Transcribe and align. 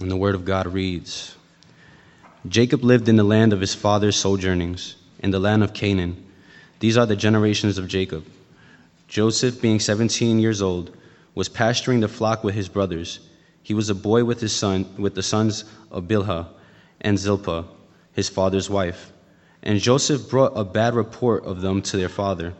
And 0.00 0.10
the 0.10 0.16
word 0.16 0.34
of 0.34 0.44
God 0.44 0.66
reads 0.66 1.36
Jacob 2.48 2.82
lived 2.82 3.08
in 3.08 3.16
the 3.16 3.24
land 3.24 3.52
of 3.52 3.60
his 3.60 3.74
father's 3.74 4.16
sojournings, 4.16 4.96
in 5.20 5.30
the 5.30 5.38
land 5.38 5.62
of 5.62 5.74
Canaan. 5.74 6.26
These 6.80 6.96
are 6.96 7.06
the 7.06 7.14
generations 7.14 7.78
of 7.78 7.88
Jacob. 7.88 8.24
Joseph, 9.06 9.60
being 9.60 9.78
17 9.78 10.38
years 10.38 10.62
old, 10.62 10.96
was 11.34 11.48
pasturing 11.48 12.00
the 12.00 12.08
flock 12.08 12.42
with 12.42 12.54
his 12.54 12.68
brothers. 12.68 13.20
He 13.62 13.74
was 13.74 13.90
a 13.90 13.94
boy 13.94 14.24
with 14.24 14.40
his 14.40 14.54
son, 14.54 14.86
with 14.98 15.14
the 15.14 15.22
sons 15.22 15.64
of 15.90 16.08
Bilhah 16.08 16.48
and 17.02 17.18
Zilpah, 17.18 17.66
his 18.14 18.28
father's 18.28 18.70
wife. 18.70 19.12
And 19.62 19.78
Joseph 19.78 20.28
brought 20.28 20.56
a 20.56 20.64
bad 20.64 20.94
report 20.94 21.44
of 21.44 21.60
them 21.60 21.82
to 21.82 21.96
their 21.96 22.08
father. 22.08 22.54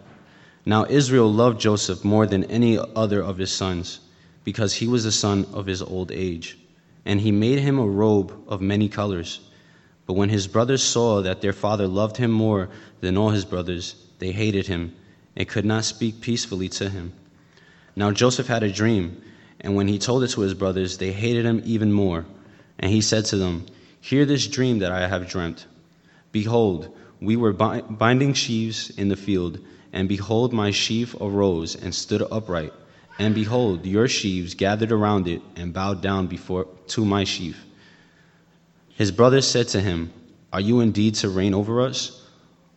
Now 0.64 0.84
Israel 0.84 1.32
loved 1.32 1.60
Joseph 1.60 2.04
more 2.04 2.26
than 2.26 2.44
any 2.44 2.78
other 2.78 3.22
of 3.22 3.38
his 3.38 3.50
sons, 3.50 4.00
because 4.44 4.74
he 4.74 4.86
was 4.86 5.02
the 5.02 5.10
son 5.10 5.46
of 5.54 5.66
his 5.66 5.80
old 5.82 6.12
age 6.12 6.58
and 7.04 7.20
he 7.20 7.32
made 7.32 7.58
him 7.58 7.78
a 7.78 7.86
robe 7.86 8.32
of 8.48 8.60
many 8.60 8.88
colors. 8.88 9.40
But 10.06 10.14
when 10.14 10.28
his 10.28 10.46
brothers 10.46 10.82
saw 10.82 11.22
that 11.22 11.40
their 11.40 11.52
father 11.52 11.86
loved 11.86 12.16
him 12.16 12.30
more 12.30 12.68
than 13.00 13.16
all 13.16 13.30
his 13.30 13.44
brothers, 13.44 13.96
they 14.18 14.32
hated 14.32 14.66
him 14.66 14.94
and 15.36 15.48
could 15.48 15.64
not 15.64 15.84
speak 15.84 16.20
peacefully 16.20 16.68
to 16.70 16.90
him. 16.90 17.12
Now 17.96 18.10
Joseph 18.10 18.46
had 18.46 18.62
a 18.62 18.72
dream, 18.72 19.20
and 19.60 19.74
when 19.74 19.88
he 19.88 19.98
told 19.98 20.22
it 20.22 20.28
to 20.28 20.40
his 20.40 20.54
brothers, 20.54 20.98
they 20.98 21.12
hated 21.12 21.44
him 21.44 21.62
even 21.64 21.92
more. 21.92 22.24
And 22.78 22.90
he 22.90 23.00
said 23.00 23.24
to 23.26 23.36
them, 23.36 23.66
Hear 24.00 24.24
this 24.24 24.46
dream 24.46 24.80
that 24.80 24.92
I 24.92 25.06
have 25.06 25.28
dreamt. 25.28 25.66
Behold, 26.32 26.94
we 27.20 27.36
were 27.36 27.52
binding 27.52 28.34
sheaves 28.34 28.90
in 28.90 29.08
the 29.08 29.16
field, 29.16 29.58
and 29.92 30.08
behold, 30.08 30.52
my 30.52 30.70
sheaf 30.70 31.14
arose 31.20 31.76
and 31.76 31.94
stood 31.94 32.22
upright 32.30 32.72
and 33.22 33.36
behold, 33.36 33.86
your 33.86 34.08
sheaves 34.08 34.54
gathered 34.54 34.90
around 34.90 35.28
it 35.28 35.42
and 35.54 35.72
bowed 35.72 36.02
down 36.02 36.26
before 36.26 36.66
to 36.88 37.04
my 37.04 37.22
sheaf. 37.22 37.64
His 38.88 39.12
brothers 39.12 39.46
said 39.46 39.68
to 39.68 39.80
him, 39.80 40.12
Are 40.52 40.60
you 40.60 40.80
indeed 40.80 41.14
to 41.16 41.28
reign 41.28 41.54
over 41.54 41.80
us? 41.82 42.20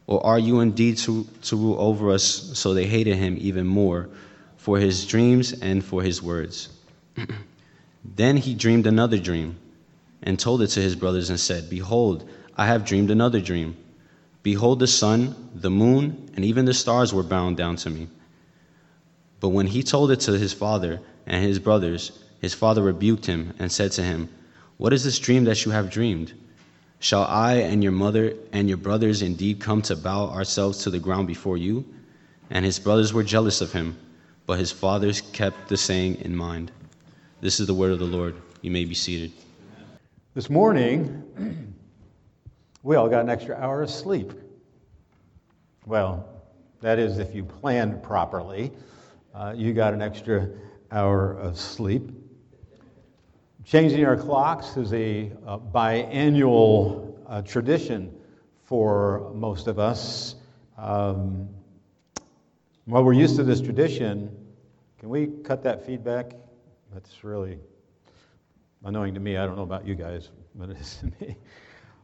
Or 0.06 0.24
are 0.24 0.38
you 0.38 0.60
indeed 0.60 1.00
to, 1.00 1.28
to 1.46 1.56
rule 1.56 1.80
over 1.80 2.12
us? 2.12 2.24
So 2.24 2.76
they 2.76 2.86
hated 2.86 3.16
him 3.16 3.38
even 3.40 3.66
more 3.66 4.08
for 4.56 4.78
his 4.78 5.08
dreams 5.08 5.52
and 5.52 5.84
for 5.84 6.04
his 6.04 6.22
words. 6.22 6.70
then 8.06 8.38
he 8.38 8.54
dreamed 8.54 8.86
another 8.86 9.18
dream 9.18 9.58
and 10.22 10.40
told 10.40 10.62
it 10.62 10.68
to 10.68 10.80
his 10.80 10.96
brothers 10.96 11.32
and 11.32 11.40
said, 11.40 11.72
Behold, 11.72 12.30
I 12.56 12.68
have 12.68 12.86
dreamed 12.86 13.10
another 13.10 13.42
dream. 13.42 13.76
Behold, 14.44 14.78
the 14.78 14.86
sun, 14.86 15.50
the 15.56 15.72
moon, 15.72 16.30
and 16.36 16.46
even 16.46 16.66
the 16.66 16.74
stars 16.76 17.12
were 17.12 17.24
bound 17.24 17.58
down 17.58 17.78
to 17.78 17.90
me. 17.90 18.10
But 19.40 19.50
when 19.50 19.68
he 19.68 19.84
told 19.84 20.12
it 20.12 20.22
to 20.22 20.38
his 20.38 20.54
father 20.54 21.00
and 21.26 21.44
his 21.44 21.60
brothers, 21.60 22.12
his 22.40 22.54
father 22.54 22.82
rebuked 22.82 23.26
him 23.26 23.54
and 23.60 23.72
said 23.72 23.92
to 23.94 24.04
him, 24.04 24.30
What 24.78 24.94
is 24.94 25.04
this 25.04 25.20
dream 25.20 25.44
that 25.46 25.66
you 25.66 25.72
have 25.72 25.90
dreamed? 25.90 26.34
Shall 27.00 27.24
I 27.24 27.56
and 27.56 27.84
your 27.84 27.92
mother 27.92 28.34
and 28.52 28.68
your 28.68 28.78
brothers 28.78 29.22
indeed 29.22 29.60
come 29.60 29.82
to 29.84 29.96
bow 29.96 30.30
ourselves 30.30 30.80
to 30.84 30.90
the 30.90 31.00
ground 31.00 31.28
before 31.28 31.58
you? 31.58 31.86
And 32.50 32.64
his 32.64 32.80
brothers 32.80 33.14
were 33.14 33.24
jealous 33.24 33.62
of 33.62 33.74
him, 33.74 33.98
but 34.46 34.60
his 34.60 34.72
fathers 34.72 35.22
kept 35.22 35.68
the 35.68 35.78
saying 35.78 36.16
in 36.22 36.36
mind. 36.36 36.72
This 37.42 37.60
is 37.60 37.68
the 37.68 37.74
word 37.74 37.92
of 37.92 38.00
the 38.00 38.06
Lord. 38.06 38.36
You 38.62 38.72
may 38.72 38.86
be 38.86 38.96
seated. 38.96 39.32
This 40.34 40.50
morning, 40.50 41.76
we 42.84 42.96
all 42.96 43.10
got 43.10 43.22
an 43.22 43.30
extra 43.30 43.56
hour 43.56 43.82
of 43.84 43.90
sleep. 43.90 44.34
Well, 45.86 46.28
that 46.82 47.00
is 47.00 47.20
if 47.20 47.36
you 47.36 47.44
planned 47.44 48.02
properly 48.02 48.72
uh, 49.36 49.54
you 49.56 49.74
got 49.74 49.94
an 49.94 50.02
extra 50.02 50.50
hour 50.92 51.34
of 51.34 51.60
sleep. 51.60 52.10
Changing 53.66 54.06
our 54.06 54.16
clocks 54.16 54.78
is 54.78 54.94
a 54.94 55.32
uh, 55.46 55.58
biannual 55.58 57.18
uh, 57.28 57.42
tradition 57.42 58.16
for 58.64 59.32
most 59.34 59.68
of 59.68 59.78
us. 59.78 60.36
Um, 60.78 61.50
well, 62.88 63.04
we're 63.04 63.14
used 63.14 63.36
to 63.36 63.44
this 63.44 63.60
tradition. 63.60 64.36
Can 65.00 65.10
we 65.10 65.28
cut 65.44 65.64
that 65.64 65.86
feedback? 65.86 66.32
That's 66.94 67.24
really 67.24 67.60
annoying 68.86 69.16
to 69.16 69.20
me. 69.20 69.36
I 69.36 69.46
don't 69.46 69.58
know 69.58 69.64
about 69.64 69.86
you 69.86 69.96
guys, 69.96 70.30
but 70.54 70.70
it 70.70 70.78
is 70.78 70.98
to 70.98 71.12
me. 71.20 71.36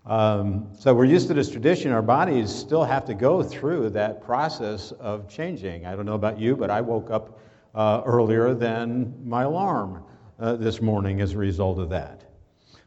Um, 0.05 0.69
so 0.77 0.95
we're 0.95 1.05
used 1.05 1.27
to 1.27 1.35
this 1.35 1.49
tradition. 1.49 1.91
Our 1.91 2.01
bodies 2.01 2.53
still 2.53 2.83
have 2.83 3.05
to 3.05 3.13
go 3.13 3.43
through 3.43 3.91
that 3.91 4.23
process 4.23 4.91
of 4.93 5.29
changing. 5.29 5.85
I 5.85 5.95
don't 5.95 6.05
know 6.05 6.15
about 6.15 6.39
you, 6.39 6.55
but 6.55 6.71
I 6.71 6.81
woke 6.81 7.11
up 7.11 7.39
uh, 7.75 8.01
earlier 8.05 8.55
than 8.55 9.13
my 9.23 9.43
alarm 9.43 10.03
uh, 10.39 10.55
this 10.55 10.81
morning 10.81 11.21
as 11.21 11.33
a 11.33 11.37
result 11.37 11.77
of 11.77 11.89
that. 11.89 12.23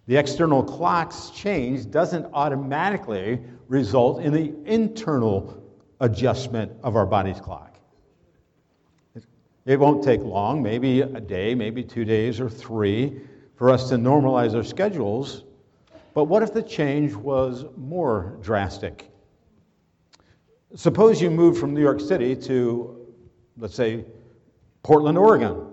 The 0.07 0.17
external 0.17 0.63
clock's 0.63 1.31
change 1.31 1.91
doesn't 1.91 2.27
automatically 2.35 3.41
result 3.69 4.21
in 4.21 4.33
the 4.33 4.53
internal 4.71 5.63
adjustment 6.01 6.73
of 6.83 6.97
our 6.97 7.07
body's 7.07 7.41
clock. 7.41 7.79
It 9.65 9.81
won't 9.81 10.05
take 10.05 10.21
long, 10.21 10.63
maybe 10.63 11.01
a 11.01 11.21
day, 11.21 11.55
maybe 11.55 11.83
two 11.85 12.05
days 12.05 12.39
or 12.41 12.51
three, 12.51 13.21
for 13.57 13.71
us 13.71 13.89
to 13.89 13.95
normalize 13.95 14.55
our 14.55 14.65
schedules 14.65 15.45
but 16.15 16.25
what 16.25 16.43
if 16.43 16.55
the 16.55 16.63
change 16.63 17.15
was 17.15 17.65
more 17.77 18.39
drastic? 18.41 19.11
Suppose 20.77 21.21
you 21.21 21.31
moved 21.31 21.59
from 21.59 21.75
New 21.75 21.83
York 21.83 22.01
City 22.01 22.35
to, 22.37 23.07
let's 23.59 23.75
say, 23.75 24.05
Portland, 24.83 25.19
Oregon. 25.19 25.67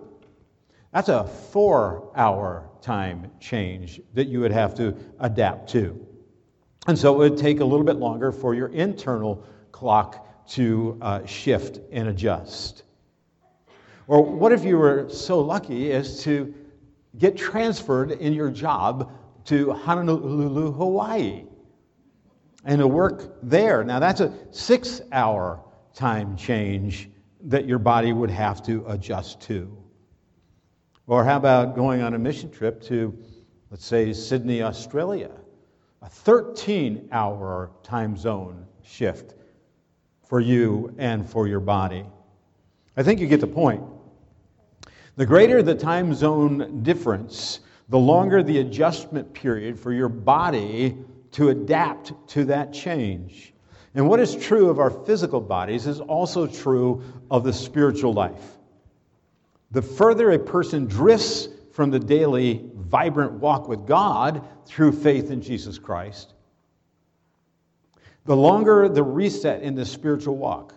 That's 0.91 1.09
a 1.09 1.23
four 1.23 2.11
hour 2.15 2.69
time 2.81 3.31
change 3.39 4.01
that 4.13 4.27
you 4.27 4.39
would 4.39 4.51
have 4.51 4.75
to 4.75 4.95
adapt 5.19 5.69
to. 5.69 6.05
And 6.87 6.97
so 6.97 7.13
it 7.13 7.17
would 7.29 7.37
take 7.37 7.59
a 7.59 7.65
little 7.65 7.85
bit 7.85 7.97
longer 7.97 8.31
for 8.31 8.55
your 8.55 8.69
internal 8.69 9.43
clock 9.71 10.47
to 10.49 10.97
uh, 11.01 11.25
shift 11.25 11.79
and 11.91 12.09
adjust. 12.09 12.83
Or 14.07 14.23
what 14.23 14.51
if 14.51 14.63
you 14.63 14.77
were 14.77 15.07
so 15.09 15.39
lucky 15.39 15.91
as 15.93 16.23
to 16.23 16.53
get 17.17 17.37
transferred 17.37 18.11
in 18.11 18.33
your 18.33 18.49
job 18.49 19.11
to 19.45 19.73
Honolulu, 19.73 20.71
Hawaii, 20.71 21.45
and 22.65 22.79
to 22.79 22.87
work 22.87 23.37
there. 23.41 23.83
Now, 23.83 23.99
that's 23.99 24.21
a 24.21 24.33
six 24.51 25.01
hour 25.11 25.63
time 25.93 26.35
change 26.37 27.09
that 27.45 27.65
your 27.65 27.79
body 27.79 28.13
would 28.13 28.29
have 28.29 28.63
to 28.63 28.85
adjust 28.87 29.41
to. 29.41 29.75
Or 31.07 31.25
how 31.25 31.37
about 31.37 31.75
going 31.75 32.01
on 32.01 32.13
a 32.13 32.19
mission 32.19 32.51
trip 32.51 32.81
to, 32.83 33.17
let's 33.69 33.85
say, 33.85 34.13
Sydney, 34.13 34.61
Australia? 34.61 35.31
A 36.03 36.09
13 36.09 37.09
hour 37.11 37.71
time 37.83 38.15
zone 38.15 38.65
shift 38.83 39.35
for 40.23 40.39
you 40.39 40.95
and 40.97 41.29
for 41.29 41.47
your 41.47 41.59
body. 41.59 42.05
I 42.95 43.03
think 43.03 43.19
you 43.19 43.27
get 43.27 43.41
the 43.41 43.47
point. 43.47 43.83
The 45.17 45.25
greater 45.25 45.61
the 45.61 45.75
time 45.75 46.13
zone 46.13 46.83
difference, 46.83 47.59
the 47.91 47.99
longer 47.99 48.41
the 48.41 48.59
adjustment 48.59 49.33
period 49.33 49.77
for 49.77 49.91
your 49.91 50.07
body 50.07 50.97
to 51.31 51.49
adapt 51.49 52.13
to 52.29 52.45
that 52.45 52.71
change. 52.71 53.53
And 53.93 54.07
what 54.07 54.21
is 54.21 54.33
true 54.33 54.69
of 54.69 54.79
our 54.79 54.89
physical 54.89 55.41
bodies 55.41 55.87
is 55.87 55.99
also 55.99 56.47
true 56.47 57.03
of 57.29 57.43
the 57.43 57.51
spiritual 57.51 58.13
life. 58.13 58.57
The 59.71 59.81
further 59.81 60.31
a 60.31 60.39
person 60.39 60.85
drifts 60.85 61.49
from 61.73 61.91
the 61.91 61.99
daily 61.99 62.63
vibrant 62.75 63.33
walk 63.33 63.67
with 63.67 63.85
God 63.85 64.47
through 64.65 64.93
faith 64.93 65.29
in 65.29 65.41
Jesus 65.41 65.77
Christ, 65.77 66.33
the 68.23 68.37
longer 68.37 68.87
the 68.87 69.03
reset 69.03 69.63
in 69.63 69.75
the 69.75 69.85
spiritual 69.85 70.37
walk. 70.37 70.73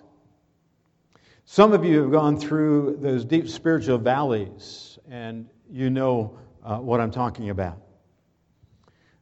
Some 1.44 1.72
of 1.72 1.84
you 1.84 2.02
have 2.02 2.10
gone 2.10 2.40
through 2.40 2.98
those 3.00 3.24
deep 3.24 3.48
spiritual 3.48 3.98
valleys, 3.98 4.98
and 5.08 5.46
you 5.70 5.90
know 5.90 6.36
uh, 6.64 6.78
what 6.78 7.00
I'm 7.00 7.10
talking 7.10 7.50
about. 7.50 7.78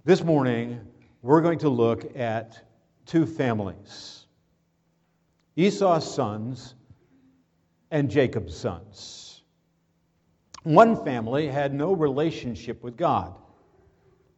This 0.05 0.23
morning, 0.23 0.81
we're 1.23 1.41
going 1.41 1.59
to 1.61 1.69
look 1.69 2.17
at 2.17 2.63
two 3.07 3.27
families 3.27 4.27
Esau's 5.57 6.15
sons 6.15 6.75
and 7.91 8.11
Jacob's 8.11 8.57
sons. 8.57 9.43
One 10.63 11.05
family 11.05 11.49
had 11.49 11.75
no 11.75 11.93
relationship 11.93 12.83
with 12.83 12.97
God. 12.97 13.35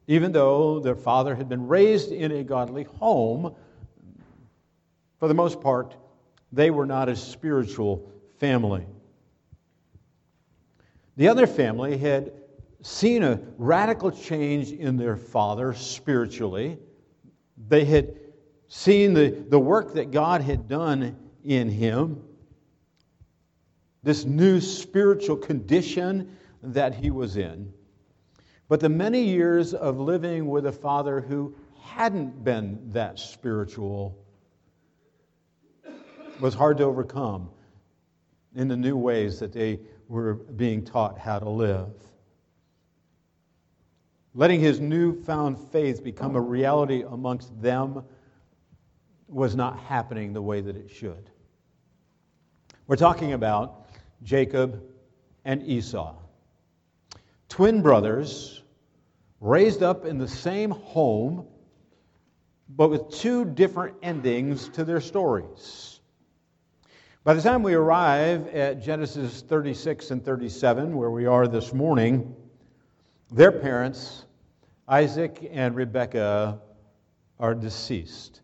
Even 0.06 0.32
though 0.32 0.80
their 0.80 0.96
father 0.96 1.34
had 1.34 1.48
been 1.48 1.66
raised 1.66 2.10
in 2.10 2.32
a 2.32 2.42
godly 2.42 2.82
home, 2.84 3.54
for 5.18 5.28
the 5.28 5.34
most 5.34 5.60
part, 5.60 5.94
they 6.52 6.70
were 6.70 6.84
not 6.84 7.08
a 7.08 7.16
spiritual 7.16 8.10
family. 8.38 8.84
The 11.16 11.28
other 11.28 11.46
family 11.46 11.96
had 11.96 12.32
seen 12.84 13.22
a 13.22 13.40
radical 13.56 14.10
change 14.10 14.70
in 14.70 14.98
their 14.98 15.16
father 15.16 15.72
spiritually. 15.72 16.78
They 17.68 17.86
had 17.86 18.14
seen 18.68 19.14
the, 19.14 19.30
the 19.48 19.58
work 19.58 19.94
that 19.94 20.10
God 20.10 20.42
had 20.42 20.68
done 20.68 21.16
in 21.42 21.70
him, 21.70 22.22
this 24.02 24.26
new 24.26 24.60
spiritual 24.60 25.36
condition 25.36 26.36
that 26.62 26.94
he 26.94 27.10
was 27.10 27.38
in. 27.38 27.72
but 28.68 28.80
the 28.80 28.88
many 28.88 29.22
years 29.22 29.72
of 29.72 29.98
living 29.98 30.46
with 30.46 30.66
a 30.66 30.72
father 30.72 31.20
who 31.20 31.54
hadn't 31.80 32.44
been 32.44 32.78
that 32.92 33.18
spiritual 33.18 34.18
was 36.40 36.54
hard 36.54 36.76
to 36.78 36.84
overcome 36.84 37.48
in 38.54 38.68
the 38.68 38.76
new 38.76 38.96
ways 38.96 39.38
that 39.38 39.52
they 39.52 39.80
were 40.08 40.34
being 40.34 40.84
taught 40.84 41.18
how 41.18 41.38
to 41.38 41.48
live. 41.48 41.90
Letting 44.34 44.60
his 44.60 44.80
newfound 44.80 45.58
faith 45.70 46.02
become 46.02 46.34
a 46.34 46.40
reality 46.40 47.04
amongst 47.08 47.60
them 47.62 48.02
was 49.28 49.54
not 49.54 49.78
happening 49.78 50.32
the 50.32 50.42
way 50.42 50.60
that 50.60 50.76
it 50.76 50.90
should. 50.90 51.30
We're 52.86 52.96
talking 52.96 53.32
about 53.32 53.86
Jacob 54.22 54.82
and 55.44 55.62
Esau, 55.62 56.16
twin 57.48 57.82
brothers 57.82 58.62
raised 59.40 59.82
up 59.82 60.04
in 60.04 60.18
the 60.18 60.28
same 60.28 60.70
home, 60.70 61.46
but 62.68 62.88
with 62.88 63.10
two 63.10 63.44
different 63.44 63.96
endings 64.02 64.68
to 64.70 64.84
their 64.84 65.00
stories. 65.00 66.00
By 67.22 67.34
the 67.34 67.42
time 67.42 67.62
we 67.62 67.74
arrive 67.74 68.48
at 68.48 68.82
Genesis 68.82 69.42
36 69.42 70.10
and 70.10 70.24
37, 70.24 70.96
where 70.96 71.10
we 71.10 71.26
are 71.26 71.46
this 71.46 71.72
morning, 71.72 72.34
their 73.30 73.52
parents, 73.52 74.23
Isaac 74.88 75.48
and 75.50 75.74
Rebekah, 75.74 76.60
are 77.40 77.54
deceased. 77.54 78.40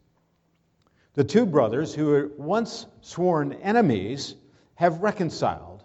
The 1.14 1.24
two 1.24 1.46
brothers, 1.46 1.94
who 1.94 2.06
were 2.06 2.30
once 2.38 2.86
sworn 3.02 3.52
enemies, 3.54 4.36
have 4.74 5.02
reconciled. 5.02 5.84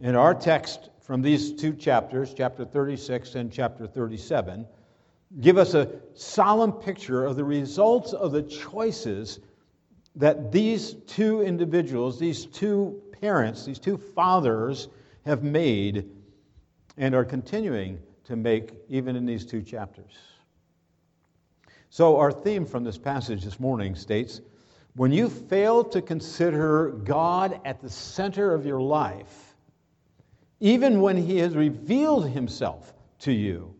In 0.00 0.14
our 0.14 0.34
text 0.34 0.90
from 1.00 1.22
these 1.22 1.52
two 1.52 1.72
chapters, 1.72 2.34
chapter 2.34 2.64
36 2.64 3.34
and 3.34 3.52
chapter 3.52 3.86
37, 3.86 4.66
give 5.40 5.58
us 5.58 5.74
a 5.74 5.90
solemn 6.14 6.72
picture 6.72 7.24
of 7.24 7.36
the 7.36 7.44
results 7.44 8.12
of 8.12 8.32
the 8.32 8.42
choices 8.42 9.40
that 10.16 10.52
these 10.52 10.94
two 11.06 11.40
individuals, 11.40 12.18
these 12.18 12.44
two 12.46 13.00
parents, 13.20 13.64
these 13.64 13.78
two 13.78 13.96
fathers 13.96 14.88
have 15.24 15.42
made 15.42 16.10
and 16.98 17.14
are 17.14 17.24
continuing 17.24 17.98
to 18.24 18.36
make 18.36 18.72
even 18.88 19.16
in 19.16 19.26
these 19.26 19.44
two 19.44 19.62
chapters. 19.62 20.12
So, 21.90 22.16
our 22.16 22.32
theme 22.32 22.64
from 22.64 22.84
this 22.84 22.98
passage 22.98 23.44
this 23.44 23.60
morning 23.60 23.94
states 23.94 24.40
when 24.94 25.12
you 25.12 25.28
fail 25.28 25.84
to 25.84 26.02
consider 26.02 26.90
God 26.90 27.60
at 27.64 27.80
the 27.80 27.88
center 27.88 28.54
of 28.54 28.66
your 28.66 28.80
life, 28.80 29.54
even 30.60 31.00
when 31.00 31.16
He 31.16 31.38
has 31.38 31.54
revealed 31.54 32.28
Himself 32.28 32.92
to 33.20 33.32
you, 33.32 33.74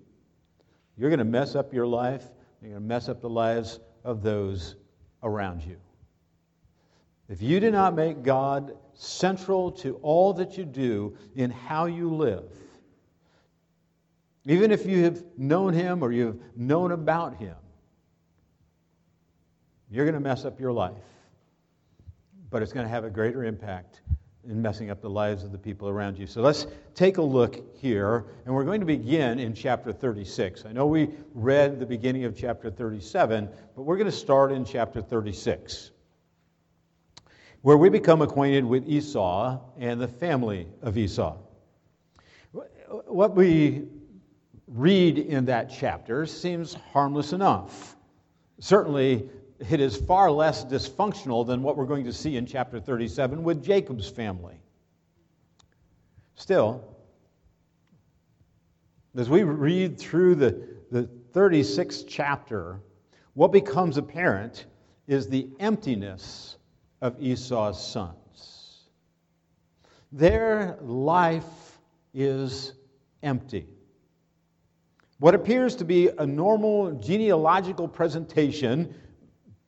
you're 0.97 1.11
going 1.11 1.19
to 1.19 1.25
mess 1.25 1.55
up 1.55 1.73
your 1.73 1.87
life. 1.87 2.25
You're 2.61 2.73
going 2.73 2.83
to 2.83 2.89
mess 2.89 3.09
up 3.09 3.21
the 3.21 3.29
lives 3.29 3.81
of 4.05 4.23
those 4.23 4.77
around 5.23 5.63
you. 5.63 5.77
If 7.29 7.41
you 7.41 7.61
do 7.61 7.71
not 7.71 7.95
make 7.95 8.23
God 8.23 8.77
central 8.95 9.73
to 9.73 9.95
all 9.97 10.35
that 10.35 10.59
you 10.59 10.65
do 10.65 11.17
in 11.35 11.51
how 11.51 11.87
you 11.87 12.15
live, 12.15 12.45
even 14.47 14.71
if 14.71 14.87
you 14.87 15.05
have 15.05 15.23
known 15.37 15.73
Him 15.73 16.03
or 16.03 16.13
you've 16.13 16.41
known 16.57 16.93
about 16.93 17.37
Him, 17.37 17.57
you're 19.91 20.05
going 20.05 20.15
to 20.15 20.21
mess 20.21 20.45
up 20.45 20.59
your 20.59 20.73
life. 20.73 20.95
But 22.51 22.63
it's 22.63 22.73
going 22.73 22.87
to 22.87 22.91
have 22.91 23.05
a 23.05 23.11
greater 23.11 23.45
impact 23.45 24.01
in 24.49 24.61
messing 24.61 24.91
up 24.91 25.01
the 25.01 25.11
lives 25.11 25.45
of 25.45 25.53
the 25.53 25.59
people 25.59 25.89
around 25.89 26.19
you. 26.19 26.27
So 26.27 26.43
let's 26.43 26.67
take 26.95 27.19
a 27.19 27.23
look 27.23 27.77
here, 27.77 28.25
and 28.45 28.55
we're 28.55 28.65
going 28.65 28.81
to 28.81 28.87
begin 28.87 29.39
in 29.39 29.55
chapter 29.55 29.93
36. 29.93 30.65
I 30.67 30.73
know 30.73 30.87
we 30.87 31.11
read 31.35 31.79
the 31.79 31.87
beginning 31.87 32.25
of 32.25 32.37
chapter 32.37 32.71
37, 32.71 33.49
but 33.77 33.83
we're 33.83 33.97
going 33.97 34.11
to 34.11 34.17
start 34.17 34.51
in 34.51 34.65
chapter 34.65 35.01
36 35.01 35.93
where 37.63 37.77
we 37.77 37.89
become 37.89 38.23
acquainted 38.23 38.65
with 38.65 38.89
Esau 38.89 39.61
and 39.79 40.01
the 40.01 40.09
family 40.09 40.67
of 40.83 40.99
Esau. 40.99 41.37
What 43.07 43.35
we 43.35 43.85
read 44.73 45.19
in 45.19 45.47
that 45.47 45.71
chapter 45.71 46.27
seems 46.27 46.75
harmless 46.93 47.33
enough. 47.33 47.97
Certainly, 48.59 49.29
it 49.71 49.81
is 49.81 49.97
far 49.97 50.31
less 50.31 50.65
dysfunctional 50.65 51.47
than 51.47 51.63
what 51.63 51.77
we're 51.77 51.87
going 51.87 52.05
to 52.05 52.13
see 52.13 52.37
in 52.37 52.47
chapter 52.47 52.81
37 52.81 53.43
with 53.43 53.63
Jacob's 53.63 54.09
family. 54.09 54.57
Still, 56.35 56.83
as 59.17 59.29
we 59.29 59.43
read 59.43 59.99
through 59.99 60.37
the, 60.37 60.67
the 60.91 61.09
36th 61.33 62.05
chapter, 62.09 62.81
what 63.35 63.53
becomes 63.53 63.99
apparent 63.99 64.67
is 65.07 65.29
the 65.29 65.49
emptiness 65.61 66.57
of 67.01 67.21
Esau's 67.21 67.85
sons. 67.85 68.89
Their 70.13 70.79
life 70.81 71.45
is 72.15 72.73
empty. 73.23 73.67
What 75.23 75.37
appears 75.37 75.77
to 75.77 75.85
be 75.85 76.09
a 76.09 76.27
normal 76.27 76.95
genealogical 76.95 77.87
presentation 77.87 78.93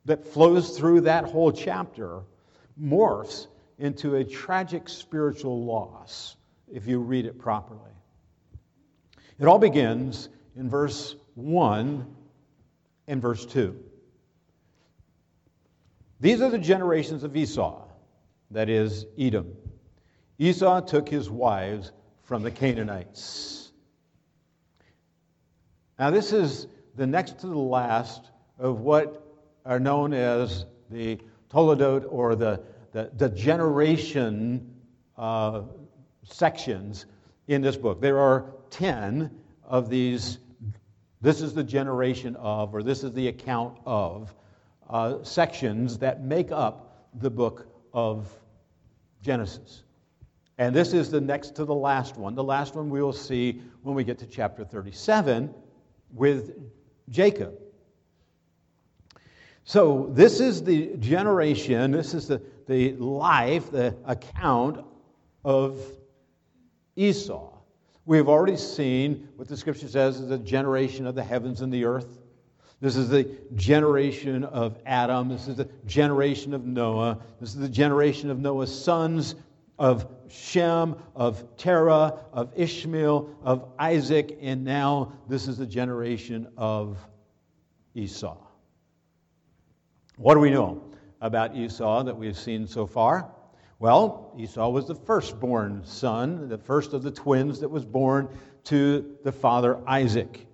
that 0.03 0.27
flows 0.27 0.77
through 0.77 0.99
that 1.01 1.23
whole 1.23 1.53
chapter 1.53 2.23
morphs 2.77 3.47
into 3.79 4.15
a 4.15 4.25
tragic 4.25 4.89
spiritual 4.89 5.63
loss 5.63 6.35
if 6.69 6.87
you 6.87 6.99
read 6.99 7.25
it 7.25 7.39
properly. 7.39 7.93
It 9.39 9.45
all 9.45 9.57
begins 9.57 10.27
in 10.57 10.69
verse 10.69 11.15
1 11.35 12.05
and 13.07 13.21
verse 13.21 13.45
2. 13.45 13.81
These 16.19 16.41
are 16.41 16.49
the 16.49 16.59
generations 16.59 17.23
of 17.23 17.33
Esau, 17.33 17.81
that 18.51 18.67
is, 18.67 19.05
Edom. 19.17 19.53
Esau 20.37 20.81
took 20.81 21.07
his 21.07 21.29
wives 21.29 21.93
from 22.23 22.43
the 22.43 22.51
Canaanites. 22.51 23.64
Now, 25.97 26.09
this 26.09 26.33
is 26.33 26.67
the 26.95 27.07
next 27.07 27.39
to 27.39 27.47
the 27.47 27.57
last 27.57 28.31
of 28.59 28.81
what 28.81 29.25
are 29.65 29.79
known 29.79 30.13
as 30.13 30.65
the 30.89 31.19
Toledot 31.49 32.05
or 32.09 32.35
the, 32.35 32.61
the, 32.91 33.11
the 33.15 33.29
generation 33.29 34.73
uh, 35.17 35.61
sections 36.23 37.05
in 37.47 37.61
this 37.61 37.77
book. 37.77 38.01
There 38.01 38.19
are 38.19 38.53
10 38.71 39.31
of 39.63 39.89
these, 39.89 40.39
this 41.21 41.41
is 41.41 41.53
the 41.53 41.63
generation 41.63 42.35
of, 42.35 42.75
or 42.75 42.83
this 42.83 43.03
is 43.03 43.13
the 43.13 43.29
account 43.29 43.77
of 43.85 44.35
uh, 44.89 45.23
sections 45.23 45.97
that 45.99 46.23
make 46.23 46.51
up 46.51 47.07
the 47.13 47.29
book 47.29 47.67
of 47.93 48.27
Genesis. 49.21 49.83
And 50.57 50.75
this 50.75 50.93
is 50.93 51.09
the 51.09 51.21
next 51.21 51.55
to 51.55 51.65
the 51.65 51.73
last 51.73 52.17
one. 52.17 52.35
The 52.35 52.43
last 52.43 52.75
one 52.75 52.89
we 52.89 53.01
will 53.01 53.13
see 53.13 53.61
when 53.81 53.95
we 53.95 54.03
get 54.03 54.19
to 54.19 54.25
chapter 54.25 54.65
37 54.65 55.53
with 56.15 56.57
Jacob. 57.09 57.59
So, 59.63 60.09
this 60.11 60.39
is 60.39 60.63
the 60.63 60.95
generation, 60.97 61.91
this 61.91 62.13
is 62.13 62.27
the, 62.27 62.41
the 62.67 62.93
life, 62.93 63.71
the 63.71 63.95
account 64.05 64.85
of 65.43 65.79
Esau. 66.95 67.51
We 68.05 68.17
have 68.17 68.29
already 68.29 68.57
seen 68.57 69.27
what 69.35 69.47
the 69.47 69.57
scripture 69.57 69.87
says 69.87 70.19
is 70.19 70.29
the 70.29 70.37
generation 70.37 71.07
of 71.07 71.15
the 71.15 71.23
heavens 71.23 71.61
and 71.61 71.73
the 71.73 71.85
earth. 71.85 72.19
This 72.79 72.95
is 72.95 73.09
the 73.09 73.27
generation 73.55 74.43
of 74.43 74.77
Adam. 74.85 75.29
This 75.29 75.47
is 75.47 75.55
the 75.55 75.67
generation 75.87 76.53
of 76.53 76.65
Noah. 76.65 77.17
This 77.39 77.49
is 77.49 77.59
the 77.59 77.69
generation 77.69 78.29
of 78.29 78.39
Noah's 78.39 78.83
sons, 78.83 79.33
of 79.77 80.07
Shem, 80.29 80.95
of 81.15 81.57
Terah, 81.57 82.19
of 82.31 82.51
Ishmael, 82.55 83.29
of 83.43 83.69
Isaac, 83.77 84.37
and 84.41 84.63
now 84.63 85.13
this 85.27 85.47
is 85.47 85.57
the 85.57 85.65
generation 85.65 86.47
of 86.57 86.97
Esau. 87.93 88.37
What 90.17 90.35
do 90.35 90.39
we 90.39 90.49
know 90.49 90.81
about 91.21 91.55
Esau 91.55 92.03
that 92.03 92.15
we've 92.15 92.37
seen 92.37 92.67
so 92.67 92.85
far? 92.85 93.31
Well, 93.79 94.33
Esau 94.37 94.69
was 94.69 94.87
the 94.87 94.95
firstborn 94.95 95.83
son, 95.83 96.47
the 96.47 96.57
first 96.57 96.93
of 96.93 97.03
the 97.03 97.11
twins 97.11 97.59
that 97.59 97.69
was 97.69 97.85
born 97.85 98.29
to 98.65 99.17
the 99.23 99.31
father 99.31 99.77
Isaac. 99.87 100.47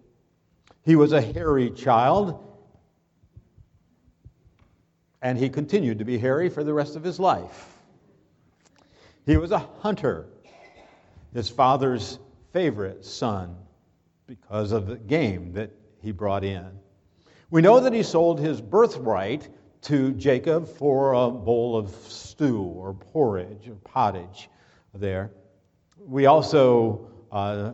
He 0.84 0.96
was 0.96 1.12
a 1.12 1.22
hairy 1.22 1.70
child, 1.70 2.44
and 5.22 5.38
he 5.38 5.50
continued 5.50 6.00
to 6.00 6.06
be 6.06 6.18
hairy 6.18 6.50
for 6.50 6.63
the 6.63 6.74
rest 6.74 6.96
of 6.96 7.04
his 7.04 7.20
life. 7.20 7.81
He 9.25 9.38
was 9.38 9.51
a 9.51 9.60
hunter, 9.60 10.25
his 11.34 11.48
father's 11.48 12.18
favorite 12.54 13.06
son, 13.06 13.56
because 14.25 14.72
of 14.72 14.88
the 14.88 14.96
game 14.96 15.54
that 15.54 15.72
he 16.01 16.12
brought 16.12 16.44
in. 16.44 16.72
We 17.51 17.62
know 17.62 17.80
that 17.82 17.94
he 17.94 18.01
sold 18.01 18.40
his 18.40 18.60
birthright 18.62 19.48
to 19.84 20.13
Jacob 20.13 20.68
for 20.68 21.13
a 21.13 21.30
bowl 21.30 21.78
of 21.78 21.90
stew 21.90 22.62
or 22.62 22.94
porridge 22.94 23.68
or 23.68 23.75
pottage 23.84 24.50
there. 24.94 25.32
We 26.00 26.25
also 26.25 27.08
uh, 27.32 27.74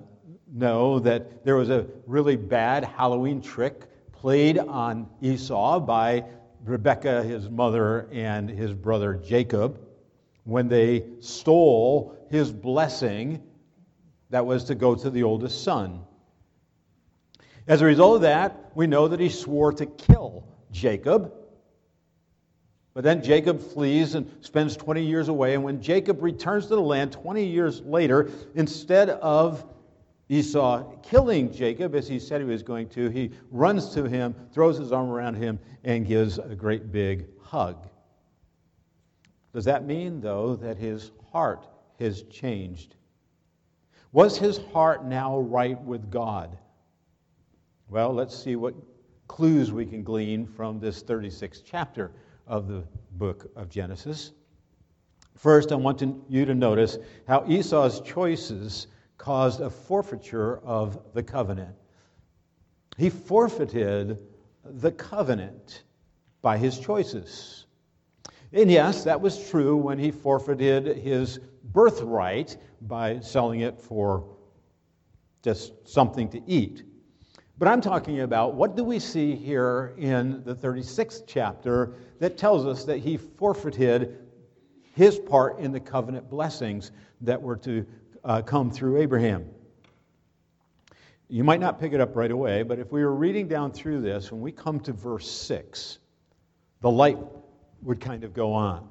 know 0.51 0.99
that 0.99 1.45
there 1.45 1.55
was 1.55 1.69
a 1.69 1.85
really 2.05 2.35
bad 2.35 2.83
Halloween 2.83 3.41
trick 3.41 3.85
played 4.11 4.57
on 4.57 5.07
Esau 5.21 5.79
by 5.79 6.25
Rebekah, 6.65 7.23
his 7.23 7.49
mother, 7.49 8.09
and 8.11 8.49
his 8.49 8.73
brother 8.73 9.13
Jacob 9.13 9.86
when 10.47 10.69
they 10.69 11.03
stole 11.19 12.15
his 12.29 12.53
blessing 12.53 13.43
that 14.29 14.45
was 14.45 14.63
to 14.63 14.75
go 14.75 14.95
to 14.95 15.09
the 15.09 15.23
oldest 15.23 15.61
son. 15.61 15.99
As 17.67 17.81
a 17.81 17.85
result 17.85 18.15
of 18.15 18.21
that, 18.21 18.71
we 18.73 18.87
know 18.87 19.09
that 19.09 19.19
he 19.19 19.27
swore 19.27 19.73
to 19.73 19.85
kill 19.85 20.47
Jacob. 20.71 21.33
But 22.93 23.03
then 23.03 23.21
Jacob 23.21 23.61
flees 23.61 24.15
and 24.15 24.31
spends 24.39 24.77
20 24.77 25.03
years 25.03 25.27
away. 25.27 25.53
And 25.53 25.65
when 25.65 25.81
Jacob 25.81 26.23
returns 26.23 26.67
to 26.67 26.75
the 26.75 26.81
land 26.81 27.11
20 27.11 27.45
years 27.45 27.81
later, 27.81 28.31
instead 28.55 29.09
of 29.09 29.65
Esau 30.29 30.95
killing 31.01 31.51
Jacob 31.51 31.93
as 31.93 32.07
he 32.07 32.19
said 32.19 32.39
he 32.39 32.47
was 32.47 32.63
going 32.63 32.87
to, 32.89 33.09
he 33.09 33.31
runs 33.51 33.89
to 33.95 34.05
him, 34.05 34.33
throws 34.53 34.77
his 34.77 34.93
arm 34.93 35.09
around 35.09 35.35
him, 35.35 35.59
and 35.83 36.07
gives 36.07 36.39
a 36.39 36.55
great 36.55 36.89
big 36.89 37.25
hug. 37.41 37.86
Does 39.53 39.65
that 39.65 39.85
mean, 39.85 40.21
though, 40.21 40.55
that 40.57 40.77
his 40.77 41.11
heart 41.31 41.67
has 41.99 42.23
changed? 42.23 42.95
Was 44.11 44.37
his 44.37 44.59
heart 44.73 45.05
now 45.05 45.39
right 45.39 45.81
with 45.83 46.09
God? 46.09 46.57
Well, 47.89 48.13
let's 48.13 48.37
see 48.37 48.55
what 48.55 48.75
clues 49.27 49.71
we 49.71 49.85
can 49.85 50.03
glean 50.03 50.45
from 50.45 50.79
this 50.79 51.03
36th 51.03 51.61
chapter 51.65 52.11
of 52.45 52.67
the 52.67 52.83
book 53.11 53.51
of 53.55 53.69
Genesis. 53.69 54.31
First, 55.35 55.71
I 55.71 55.75
want 55.75 55.99
to, 55.99 56.23
you 56.27 56.45
to 56.45 56.55
notice 56.55 56.97
how 57.27 57.45
Esau's 57.47 58.01
choices 58.01 58.87
caused 59.17 59.61
a 59.61 59.69
forfeiture 59.69 60.59
of 60.59 60.99
the 61.13 61.23
covenant. 61.23 61.75
He 62.97 63.09
forfeited 63.09 64.17
the 64.63 64.91
covenant 64.91 65.83
by 66.41 66.57
his 66.57 66.79
choices. 66.79 67.66
And 68.53 68.71
yes, 68.71 69.03
that 69.03 69.19
was 69.19 69.49
true 69.49 69.75
when 69.75 69.99
he 69.99 70.11
forfeited 70.11 70.97
his 70.97 71.39
birthright 71.73 72.57
by 72.81 73.19
selling 73.19 73.61
it 73.61 73.79
for 73.79 74.25
just 75.43 75.87
something 75.87 76.29
to 76.29 76.41
eat. 76.47 76.83
But 77.57 77.67
I'm 77.67 77.81
talking 77.81 78.21
about 78.21 78.53
what 78.53 78.75
do 78.75 78.83
we 78.83 78.99
see 78.99 79.35
here 79.35 79.95
in 79.97 80.43
the 80.43 80.55
36th 80.55 81.23
chapter 81.25 81.95
that 82.19 82.37
tells 82.37 82.65
us 82.65 82.85
that 82.85 82.99
he 82.99 83.17
forfeited 83.17 84.17
his 84.95 85.19
part 85.19 85.59
in 85.59 85.71
the 85.71 85.79
covenant 85.79 86.29
blessings 86.29 86.91
that 87.21 87.41
were 87.41 87.57
to 87.57 87.85
uh, 88.23 88.41
come 88.41 88.71
through 88.71 88.97
Abraham. 89.01 89.49
You 91.29 91.43
might 91.43 91.59
not 91.59 91.79
pick 91.79 91.93
it 91.93 91.99
up 91.99 92.15
right 92.15 92.31
away, 92.31 92.63
but 92.63 92.79
if 92.79 92.91
we 92.91 93.03
were 93.03 93.15
reading 93.15 93.47
down 93.47 93.71
through 93.71 94.01
this, 94.01 94.31
when 94.31 94.39
we 94.39 94.51
come 94.51 94.79
to 94.81 94.93
verse 94.93 95.29
6, 95.29 95.99
the 96.81 96.89
light 96.89 97.17
would 97.87 98.01
kind 98.01 98.25
of 98.25 98.33
go 98.33 98.51
on. 98.51 98.87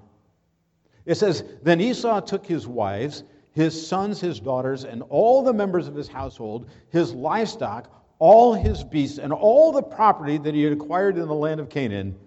It 1.05 1.17
says, 1.17 1.45
Then 1.63 1.81
Esau 1.81 2.21
took 2.21 2.47
his 2.47 2.67
wives, 2.67 3.25
his 3.53 3.87
sons, 3.87 4.21
his 4.21 4.41
daughters, 4.41 4.85
and 4.85 5.03
all 5.11 5.43
the 5.43 5.53
members 5.53 5.87
of 5.87 5.95
his 5.95 6.09
household, 6.09 6.69
his 6.89 7.13
livestock, 7.13 7.93
all 8.19 8.55
his 8.55 8.83
beasts, 8.83 9.19
and 9.19 9.33
all 9.35 9.71
the 9.71 9.83
property 9.83 10.39
that 10.39 10.55
he 10.55 10.63
had 10.63 10.73
acquired 10.73 11.19
in 11.19 11.29
the 11.29 11.35
land 11.35 11.61
of 11.61 11.69
Canaan, 11.69 12.19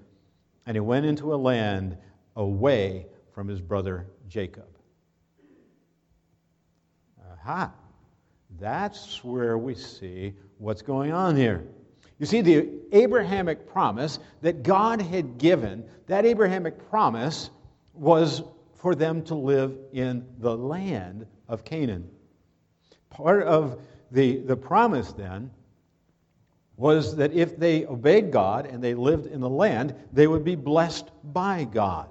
and 0.68 0.76
he 0.76 0.80
went 0.80 1.08
into 1.08 1.34
a 1.34 1.36
land 1.36 1.98
away 2.36 3.08
from 3.34 3.48
his 3.48 3.60
brother 3.60 4.06
Jacob. 4.28 4.68
Aha. 7.34 7.72
That's 8.60 9.24
where 9.24 9.58
we 9.58 9.74
see 9.74 10.34
what's 10.60 10.84
going 10.84 11.14
on 11.14 11.36
here. 11.36 11.64
You 12.20 12.26
see, 12.26 12.42
the 12.42 12.70
Abrahamic 12.92 13.66
promise 13.68 14.20
that 14.42 14.62
God 14.62 15.02
had 15.02 15.38
given, 15.38 15.86
that 16.08 16.26
Abrahamic 16.26 16.90
promise 16.90 17.50
was 17.94 18.44
for 18.76 18.94
them 18.94 19.24
to 19.24 19.36
live 19.36 19.78
in 19.94 20.26
the 20.40 20.56
land 20.56 21.26
of 21.48 21.64
Canaan. 21.64 22.10
Part 23.10 23.44
of 23.44 23.82
the, 24.12 24.38
the 24.40 24.56
promise 24.56 25.14
then 25.14 25.50
was 26.76 27.16
that 27.16 27.34
if 27.34 27.58
they 27.58 27.86
obeyed 27.86 28.32
God 28.32 28.66
and 28.66 28.84
they 28.84 28.94
lived 28.94 29.26
in 29.26 29.42
the 29.42 29.50
land, 29.50 29.94
they 30.14 30.28
would 30.28 30.44
be 30.44 30.56
blessed 30.56 31.10
by 31.24 31.66
God. 31.66 32.10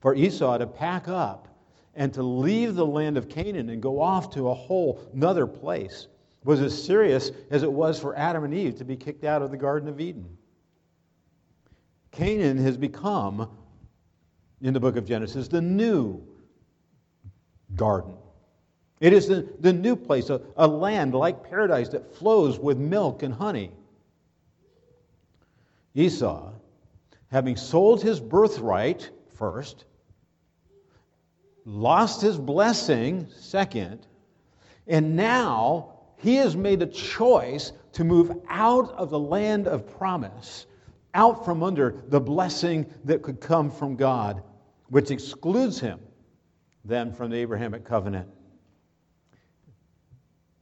For 0.00 0.14
Esau 0.14 0.58
to 0.58 0.66
pack 0.66 1.08
up 1.08 1.48
and 1.94 2.12
to 2.14 2.22
leave 2.22 2.74
the 2.74 2.86
land 2.86 3.16
of 3.16 3.28
Canaan 3.28 3.68
and 3.68 3.82
go 3.82 4.00
off 4.00 4.30
to 4.30 4.48
a 4.48 4.54
whole 4.54 5.00
another 5.12 5.46
place 5.46 6.08
was 6.44 6.60
as 6.60 6.84
serious 6.84 7.30
as 7.50 7.62
it 7.62 7.72
was 7.72 8.00
for 8.00 8.16
Adam 8.16 8.44
and 8.44 8.54
Eve 8.54 8.76
to 8.78 8.84
be 8.84 8.96
kicked 8.96 9.24
out 9.24 9.42
of 9.42 9.50
the 9.50 9.56
Garden 9.56 9.88
of 9.88 10.00
Eden. 10.00 10.36
Canaan 12.12 12.58
has 12.58 12.76
become, 12.76 13.48
in 14.62 14.74
the 14.74 14.80
book 14.80 14.96
of 14.96 15.06
Genesis, 15.06 15.48
the 15.48 15.60
new 15.60 16.22
garden. 17.76 18.14
It 19.00 19.12
is 19.12 19.28
the, 19.28 19.48
the 19.60 19.72
new 19.72 19.96
place, 19.96 20.28
a, 20.28 20.40
a 20.56 20.66
land 20.66 21.14
like 21.14 21.48
paradise 21.48 21.88
that 21.90 22.14
flows 22.16 22.58
with 22.58 22.78
milk 22.78 23.22
and 23.22 23.32
honey. 23.32 23.70
Esau, 25.94 26.52
having 27.30 27.56
sold 27.56 28.02
his 28.02 28.20
birthright 28.20 29.10
first, 29.36 29.84
lost 31.64 32.20
his 32.20 32.38
blessing 32.38 33.26
second, 33.38 34.06
and 34.86 35.16
now 35.16 35.99
he 36.20 36.36
has 36.36 36.56
made 36.56 36.82
a 36.82 36.86
choice 36.86 37.72
to 37.92 38.04
move 38.04 38.32
out 38.48 38.90
of 38.92 39.10
the 39.10 39.18
land 39.18 39.66
of 39.66 39.86
promise, 39.98 40.66
out 41.14 41.44
from 41.44 41.62
under 41.62 42.02
the 42.08 42.20
blessing 42.20 42.86
that 43.04 43.22
could 43.22 43.40
come 43.40 43.70
from 43.70 43.96
God, 43.96 44.42
which 44.88 45.10
excludes 45.10 45.80
him 45.80 45.98
then 46.84 47.12
from 47.12 47.30
the 47.30 47.36
Abrahamic 47.36 47.84
covenant. 47.84 48.28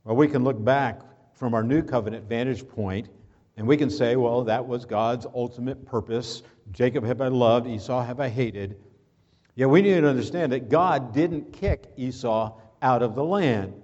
Well, 0.05 0.17
we 0.17 0.29
can 0.29 0.43
look 0.43 0.63
back 0.63 1.01
from 1.35 1.55
our 1.55 1.63
new 1.63 1.83
covenant 1.83 2.29
vantage 2.29 2.67
point 2.67 3.09
and 3.57 3.67
we 3.67 3.77
can 3.77 3.91
say, 3.91 4.17
well, 4.17 4.45
that 4.45 4.67
was 4.67 4.85
God's 4.85 5.27
ultimate 5.35 5.85
purpose. 5.85 6.43
Jacob 6.71 7.05
have 7.05 7.21
I 7.21 7.29
loved, 7.29 7.67
Esau 7.67 8.05
have 8.05 8.21
I 8.21 8.29
hated. 8.29 8.77
Yet 9.57 9.69
we 9.69 9.83
need 9.83 10.01
to 10.01 10.09
understand 10.09 10.53
that 10.53 10.69
God 10.69 11.13
didn't 11.13 11.53
kick 11.53 11.93
Esau 11.97 12.57
out 12.81 13.03
of 13.03 13.17
the 13.17 13.25
land. 13.25 13.75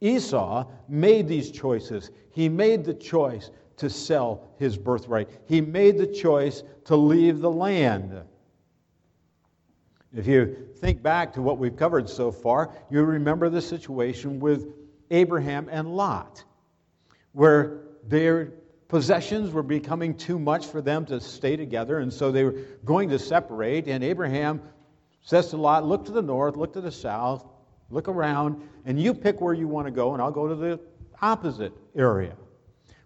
Esau 0.00 0.66
made 0.88 1.26
these 1.28 1.50
choices. 1.50 2.10
He 2.30 2.48
made 2.48 2.84
the 2.84 2.94
choice 2.94 3.50
to 3.78 3.88
sell 3.88 4.48
his 4.58 4.76
birthright, 4.76 5.28
he 5.46 5.60
made 5.60 5.98
the 5.98 6.06
choice 6.06 6.64
to 6.84 6.96
leave 6.96 7.38
the 7.38 7.50
land. 7.50 8.20
If 10.12 10.26
you 10.26 10.68
think 10.78 11.02
back 11.02 11.32
to 11.34 11.42
what 11.42 11.58
we've 11.58 11.76
covered 11.76 12.08
so 12.08 12.32
far, 12.32 12.72
you 12.90 13.02
remember 13.02 13.48
the 13.48 13.60
situation 13.62 14.40
with 14.40 14.66
Abraham 15.10 15.68
and 15.70 15.94
Lot, 15.94 16.42
where 17.32 17.82
their 18.04 18.52
possessions 18.88 19.52
were 19.52 19.62
becoming 19.62 20.16
too 20.16 20.38
much 20.38 20.66
for 20.66 20.80
them 20.80 21.04
to 21.06 21.20
stay 21.20 21.56
together, 21.56 21.98
and 21.98 22.12
so 22.12 22.32
they 22.32 22.44
were 22.44 22.56
going 22.84 23.08
to 23.10 23.18
separate. 23.18 23.86
And 23.86 24.02
Abraham 24.02 24.62
says 25.22 25.48
to 25.48 25.56
Lot, 25.56 25.86
Look 25.86 26.06
to 26.06 26.12
the 26.12 26.22
north, 26.22 26.56
look 26.56 26.72
to 26.72 26.80
the 26.80 26.90
south, 26.90 27.46
Look 27.90 28.08
around, 28.08 28.60
and 28.84 29.00
you 29.00 29.14
pick 29.14 29.40
where 29.40 29.54
you 29.54 29.66
want 29.66 29.86
to 29.86 29.90
go, 29.90 30.12
and 30.12 30.22
I'll 30.22 30.30
go 30.30 30.46
to 30.46 30.54
the 30.54 30.80
opposite 31.22 31.72
area. 31.96 32.36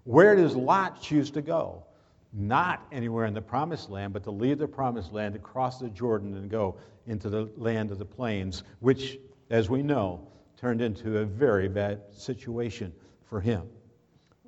Where 0.04 0.34
does 0.34 0.56
Lot 0.56 1.00
choose 1.00 1.30
to 1.32 1.42
go? 1.42 1.84
Not 2.32 2.86
anywhere 2.90 3.26
in 3.26 3.34
the 3.34 3.42
promised 3.42 3.90
land, 3.90 4.12
but 4.12 4.24
to 4.24 4.30
leave 4.30 4.58
the 4.58 4.66
promised 4.66 5.12
land, 5.12 5.34
to 5.34 5.38
cross 5.38 5.78
the 5.78 5.88
Jordan 5.88 6.36
and 6.36 6.50
go 6.50 6.76
into 7.06 7.28
the 7.28 7.50
land 7.56 7.90
of 7.90 7.98
the 7.98 8.04
plains, 8.04 8.64
which, 8.80 9.18
as 9.50 9.70
we 9.70 9.82
know, 9.82 10.26
turned 10.56 10.80
into 10.80 11.18
a 11.18 11.24
very 11.24 11.68
bad 11.68 12.00
situation 12.10 12.92
for 13.24 13.40
him. 13.40 13.68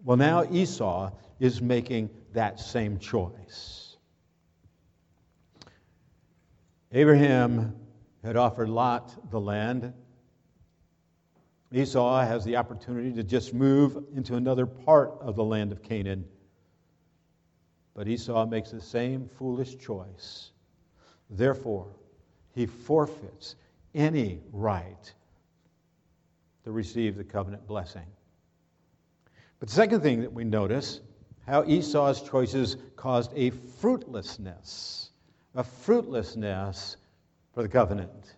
Well, 0.05 0.17
now 0.17 0.45
Esau 0.51 1.11
is 1.41 1.63
making 1.63 2.11
that 2.33 2.59
same 2.59 2.99
choice. 2.99 3.97
Abraham 6.93 7.75
had 8.23 8.37
offered 8.37 8.69
Lot 8.69 9.31
the 9.31 9.41
land 9.41 9.93
Esau 11.75 12.21
has 12.21 12.45
the 12.45 12.57
opportunity 12.57 13.13
to 13.13 13.25
just 13.25 13.53
move 13.53 14.05
into 14.15 14.37
another 14.37 14.65
part 14.65 15.13
of 15.21 15.35
the 15.35 15.43
land 15.43 15.73
of 15.73 15.83
Canaan. 15.83 16.25
But 17.95 18.07
Esau 18.07 18.47
makes 18.47 18.71
the 18.71 18.81
same 18.81 19.29
foolish 19.29 19.77
choice. 19.79 20.53
Therefore, 21.31 21.89
he 22.55 22.67
forfeits 22.67 23.57
any 23.93 24.41
right 24.53 25.13
to 26.63 26.71
receive 26.71 27.17
the 27.17 27.25
covenant 27.25 27.67
blessing. 27.67 28.07
But 29.59 29.69
the 29.69 29.75
second 29.75 30.01
thing 30.01 30.21
that 30.21 30.33
we 30.33 30.45
notice 30.45 31.01
how 31.45 31.65
Esau's 31.65 32.23
choices 32.23 32.77
caused 32.95 33.33
a 33.35 33.51
fruitlessness, 33.51 35.11
a 35.57 35.65
fruitlessness 35.65 36.97
for 37.53 37.63
the 37.63 37.69
covenant. 37.69 38.37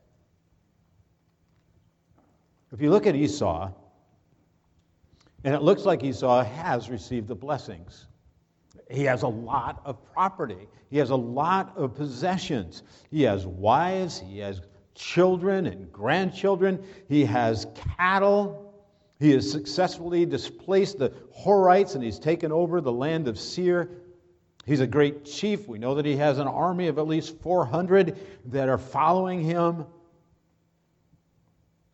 If 2.73 2.81
you 2.81 2.91
look 2.91 3.07
at 3.07 3.15
Esau, 3.15 3.71
And 5.45 5.55
it 5.55 5.63
looks 5.63 5.85
like 5.85 6.03
Esau 6.03 6.43
has 6.43 6.91
received 6.91 7.29
the 7.29 7.35
blessings. 7.37 8.07
He 8.91 9.05
has 9.05 9.23
a 9.23 9.29
lot 9.29 9.81
of 9.85 10.03
property, 10.13 10.69
he 10.91 10.99
has 10.99 11.11
a 11.11 11.17
lot 11.17 11.73
of 11.77 11.95
possessions. 11.95 12.83
He 13.11 13.23
has 13.23 13.47
wives, 13.47 14.19
he 14.19 14.39
has 14.39 14.61
children 14.95 15.67
and 15.67 15.93
grandchildren, 15.93 16.85
he 17.09 17.25
has 17.25 17.67
cattle. 17.97 18.63
He 19.19 19.31
has 19.31 19.51
successfully 19.51 20.27
displaced 20.27 20.99
the 20.99 21.11
Horites 21.35 21.95
and 21.95 22.05
he's 22.05 22.19
taken 22.19 22.53
over 22.53 22.81
the 22.81 22.93
land 22.93 23.29
of 23.29 23.39
Seir. 23.39 23.89
He's 24.67 24.81
a 24.81 24.87
great 24.87 25.25
chief. 25.25 25.67
We 25.69 25.79
know 25.79 25.95
that 25.95 26.05
he 26.05 26.17
has 26.17 26.39
an 26.39 26.49
army 26.49 26.89
of 26.89 26.99
at 26.99 27.07
least 27.07 27.39
400 27.41 28.19
that 28.47 28.69
are 28.69 28.79
following 28.79 29.41
him. 29.41 29.87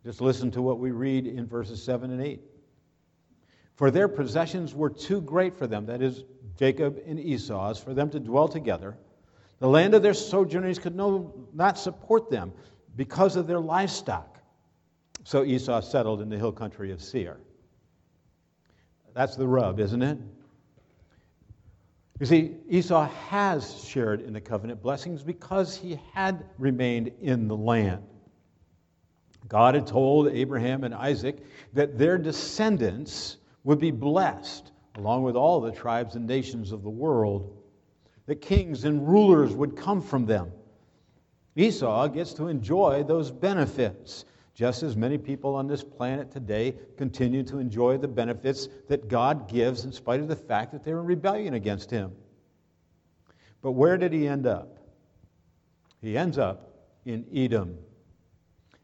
Just 0.04 0.21
listen 0.21 0.50
to 0.52 0.62
what 0.62 0.78
we 0.78 0.90
read 0.90 1.26
in 1.26 1.47
verses 1.47 1.82
7 1.82 2.11
and 2.11 2.21
8. 2.21 2.40
For 3.76 3.90
their 3.90 4.09
possessions 4.09 4.75
were 4.75 4.90
too 4.90 5.21
great 5.21 5.56
for 5.56 5.66
them, 5.66 5.87
that 5.87 6.02
is, 6.02 6.25
Jacob 6.59 7.00
and 7.06 7.18
Esau's, 7.18 7.78
for 7.78 7.94
them 7.94 8.11
to 8.11 8.21
dwell 8.21 8.49
together. 8.49 8.97
The 9.59 9.68
land 9.68 9.94
of 9.94 10.02
their 10.02 10.14
sojourners 10.14 10.78
could 10.78 10.94
no, 10.94 11.32
not 11.54 11.78
support 11.78 12.30
them 12.30 12.52
because 12.97 13.37
of 13.37 13.47
their 13.47 13.61
livestock. 13.61 14.38
So 15.25 15.44
Esau 15.44 15.80
settled 15.80 16.21
in 16.21 16.28
the 16.28 16.37
hill 16.37 16.52
country 16.52 16.90
of 16.90 17.00
Seir. 17.00 17.38
That's 19.14 19.37
the 19.37 19.47
rub, 19.47 19.78
isn't 19.78 20.02
it? 20.02 20.18
You 22.18 22.26
see, 22.26 22.56
Esau 22.68 23.09
has 23.28 23.82
shared 23.85 24.21
in 24.21 24.32
the 24.32 24.40
covenant 24.40 24.82
blessings 24.82 25.23
because 25.23 25.76
he 25.76 25.99
had 26.12 26.44
remained 26.59 27.11
in 27.21 27.49
the 27.49 27.56
land. 27.56 28.02
God 29.49 29.75
had 29.75 29.87
told 29.87 30.28
Abraham 30.28 30.84
and 30.84 30.94
Isaac 30.94 31.38
that 31.72 31.99
their 31.99 32.18
descendants 32.18 33.37
would 33.64 33.78
be 33.78 33.90
blessed, 33.90 34.72
along 34.96 35.22
with 35.22 35.37
all 35.37 35.61
the 35.61 35.72
tribes 35.72 36.14
and 36.14 36.26
nations 36.26 36.72
of 36.72 36.82
the 36.82 36.90
world, 36.90 37.56
that 38.26 38.37
kings 38.37 38.84
and 38.84 39.06
rulers 39.06 39.54
would 39.54 39.76
come 39.76 40.00
from 40.00 40.26
them. 40.26 40.52
Esau 41.56 42.08
gets 42.08 42.32
to 42.34 42.49
enjoy 42.49 43.02
those 43.02 43.30
benefits, 43.30 44.25
just 44.54 44.82
as 44.82 44.96
many 44.96 45.18
people 45.18 45.54
on 45.54 45.66
this 45.66 45.84
planet 45.84 46.30
today 46.30 46.75
continue 46.96 47.42
to 47.42 47.58
enjoy 47.58 47.99
the 47.99 48.08
benefits 48.08 48.68
that 48.88 49.08
God 49.08 49.49
gives 49.49 49.84
in 49.84 49.92
spite 49.92 50.20
of 50.20 50.28
the 50.28 50.37
fact 50.37 50.72
that 50.72 50.84
they're 50.84 51.00
in 51.00 51.06
rebellion 51.06 51.54
against 51.54 51.90
Him. 51.90 52.12
But 53.62 53.72
where 53.72 53.96
did 53.96 54.12
he 54.12 54.26
end 54.26 54.46
up? 54.46 54.78
He 56.00 56.18
ends 56.18 56.37
up 56.37 56.68
in 57.04 57.25
Edom, 57.32 57.78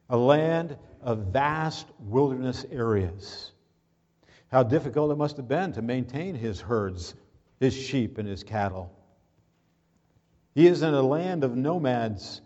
a 0.08 0.16
land 0.16 0.76
of 1.02 1.18
vast 1.32 1.86
wilderness 1.98 2.64
areas. 2.70 3.52
How 4.50 4.62
difficult 4.62 5.10
it 5.10 5.16
must 5.16 5.36
have 5.36 5.48
been 5.48 5.72
to 5.74 5.82
maintain 5.82 6.34
his 6.34 6.60
herds, 6.60 7.14
his 7.60 7.74
sheep, 7.74 8.18
and 8.18 8.26
his 8.26 8.42
cattle. 8.42 8.92
He 10.54 10.66
is 10.66 10.82
in 10.82 10.94
a 10.94 11.02
land 11.02 11.44
of 11.44 11.54
nomads, 11.54 12.40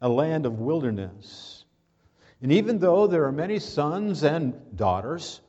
a 0.00 0.08
land 0.08 0.46
of 0.46 0.58
wilderness. 0.58 1.64
And 2.42 2.52
even 2.52 2.78
though 2.78 3.06
there 3.06 3.24
are 3.24 3.32
many 3.32 3.58
sons 3.58 4.24
and 4.24 4.54
daughters, 4.76 5.40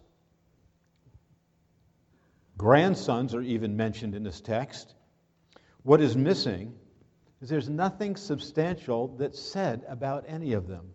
grandsons 2.57 3.33
are 3.33 3.41
even 3.41 3.75
mentioned 3.77 4.15
in 4.15 4.23
this 4.23 4.41
text, 4.41 4.95
what 5.83 6.01
is 6.01 6.17
missing 6.17 6.73
is 7.41 7.49
there's 7.49 7.69
nothing 7.69 8.15
substantial 8.15 9.07
that's 9.17 9.39
said 9.39 9.83
about 9.87 10.25
any 10.27 10.53
of 10.53 10.67
them. 10.67 10.91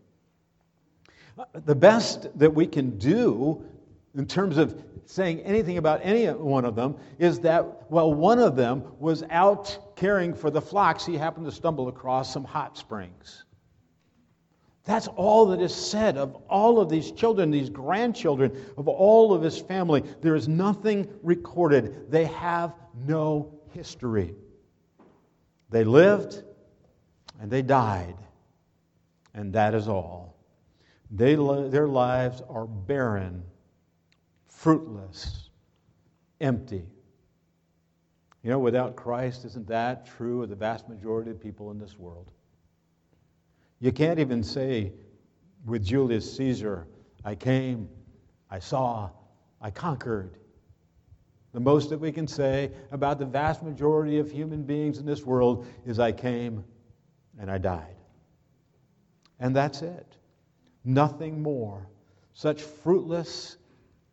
The 1.64 1.74
best 1.74 2.26
that 2.38 2.54
we 2.54 2.66
can 2.66 2.98
do 2.98 3.64
in 4.14 4.26
terms 4.26 4.58
of 4.58 4.82
saying 5.06 5.40
anything 5.40 5.78
about 5.78 6.00
any 6.02 6.26
one 6.26 6.64
of 6.64 6.74
them 6.74 6.96
is 7.18 7.40
that, 7.40 7.90
well, 7.90 8.12
one 8.12 8.38
of 8.38 8.56
them 8.56 8.84
was 8.98 9.24
out 9.30 9.96
caring 9.96 10.34
for 10.34 10.50
the 10.50 10.60
flocks. 10.60 11.04
He 11.04 11.16
happened 11.16 11.46
to 11.46 11.52
stumble 11.52 11.88
across 11.88 12.32
some 12.32 12.44
hot 12.44 12.76
springs. 12.76 13.44
That's 14.84 15.06
all 15.08 15.46
that 15.46 15.60
is 15.60 15.74
said 15.74 16.18
of 16.18 16.34
all 16.48 16.80
of 16.80 16.88
these 16.88 17.12
children, 17.12 17.50
these 17.50 17.70
grandchildren, 17.70 18.52
of 18.76 18.88
all 18.88 19.32
of 19.32 19.42
his 19.42 19.58
family. 19.58 20.02
There 20.20 20.34
is 20.34 20.48
nothing 20.48 21.08
recorded. 21.22 22.10
They 22.10 22.24
have 22.26 22.74
no 23.06 23.60
history. 23.70 24.34
They 25.70 25.84
lived 25.84 26.42
and 27.40 27.50
they 27.50 27.62
died, 27.62 28.16
and 29.34 29.52
that 29.54 29.74
is 29.74 29.88
all. 29.88 30.31
They, 31.12 31.34
their 31.34 31.88
lives 31.88 32.42
are 32.48 32.66
barren 32.66 33.44
fruitless, 34.62 35.50
empty. 36.40 36.84
You 38.44 38.50
know, 38.50 38.60
without 38.60 38.94
Christ, 38.94 39.44
isn't 39.44 39.66
that 39.66 40.06
true 40.06 40.44
of 40.44 40.50
the 40.50 40.54
vast 40.54 40.88
majority 40.88 41.32
of 41.32 41.40
people 41.40 41.72
in 41.72 41.78
this 41.78 41.98
world? 41.98 42.30
You 43.80 43.90
can't 43.90 44.20
even 44.20 44.44
say 44.44 44.92
with 45.66 45.84
Julius 45.84 46.36
Caesar, 46.36 46.86
I 47.24 47.34
came, 47.34 47.88
I 48.50 48.60
saw, 48.60 49.10
I 49.60 49.72
conquered. 49.72 50.38
The 51.52 51.60
most 51.60 51.90
that 51.90 51.98
we 51.98 52.12
can 52.12 52.28
say 52.28 52.70
about 52.92 53.18
the 53.18 53.26
vast 53.26 53.64
majority 53.64 54.20
of 54.20 54.30
human 54.30 54.62
beings 54.62 54.98
in 54.98 55.06
this 55.06 55.24
world 55.24 55.66
is, 55.84 55.98
I 55.98 56.12
came 56.12 56.64
and 57.38 57.50
I 57.50 57.58
died. 57.58 57.96
And 59.40 59.56
that's 59.56 59.82
it. 59.82 60.16
Nothing 60.84 61.42
more. 61.42 61.86
Such 62.34 62.62
fruitless, 62.62 63.56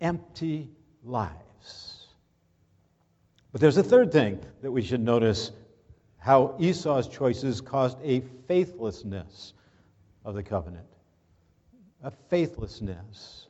empty 0.02 0.70
lives. 1.04 2.08
But 3.52 3.62
there's 3.62 3.78
a 3.78 3.84
third 3.84 4.12
thing 4.12 4.40
that 4.62 4.72
we 4.72 4.82
should 4.82 5.02
notice 5.02 5.52
how 6.18 6.56
Esau's 6.60 7.08
choices 7.08 7.62
caused 7.62 7.98
a 8.04 8.22
faithlessness 8.48 9.54
of 10.26 10.36
the 10.36 10.44
covenant. 10.44 10.86
A 12.04 12.12
faithlessness. 12.12 13.48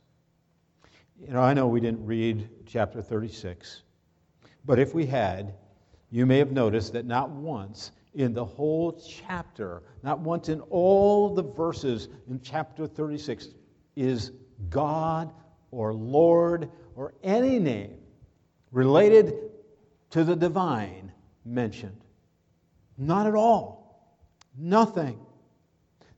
You 1.20 1.34
know, 1.34 1.42
I 1.42 1.52
know 1.52 1.66
we 1.66 1.80
didn't 1.80 2.06
read 2.06 2.48
chapter 2.66 3.02
36, 3.02 3.82
but 4.64 4.78
if 4.78 4.94
we 4.94 5.04
had, 5.04 5.54
you 6.10 6.24
may 6.24 6.38
have 6.38 6.52
noticed 6.52 6.94
that 6.94 7.04
not 7.04 7.30
once 7.30 7.92
in 8.14 8.34
the 8.34 8.44
whole 8.44 8.92
chapter, 8.92 9.82
not 10.02 10.20
once 10.20 10.48
in 10.48 10.60
all 10.62 11.34
the 11.34 11.42
verses 11.42 12.08
in 12.28 12.40
chapter 12.40 12.86
36, 12.86 13.48
is 13.96 14.32
God 14.68 15.32
or 15.70 15.94
Lord 15.94 16.70
or 16.96 17.14
any 17.22 17.58
name 17.58 17.96
related 18.72 19.34
to 20.10 20.24
the 20.24 20.34
divine 20.34 21.12
mentioned. 21.44 22.00
Not 22.98 23.26
at 23.26 23.34
all. 23.34 24.18
Nothing. 24.58 25.18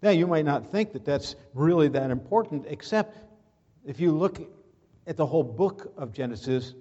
Now, 0.00 0.10
you 0.10 0.26
might 0.26 0.44
not 0.44 0.72
think 0.72 0.92
that 0.94 1.04
that's 1.04 1.36
really 1.54 1.88
that 1.88 2.10
important, 2.10 2.64
except 2.68 3.16
if 3.84 4.00
you 4.00 4.12
look 4.12 4.40
at 5.06 5.16
the 5.16 5.26
whole 5.26 5.44
book 5.44 5.92
of 5.96 6.12
Genesis, 6.12 6.74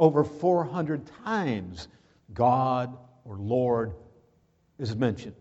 over 0.00 0.24
400 0.24 1.08
times 1.24 1.88
God 2.32 2.96
or 3.24 3.36
Lord 3.36 3.94
is 4.78 4.96
mentioned. 4.96 5.36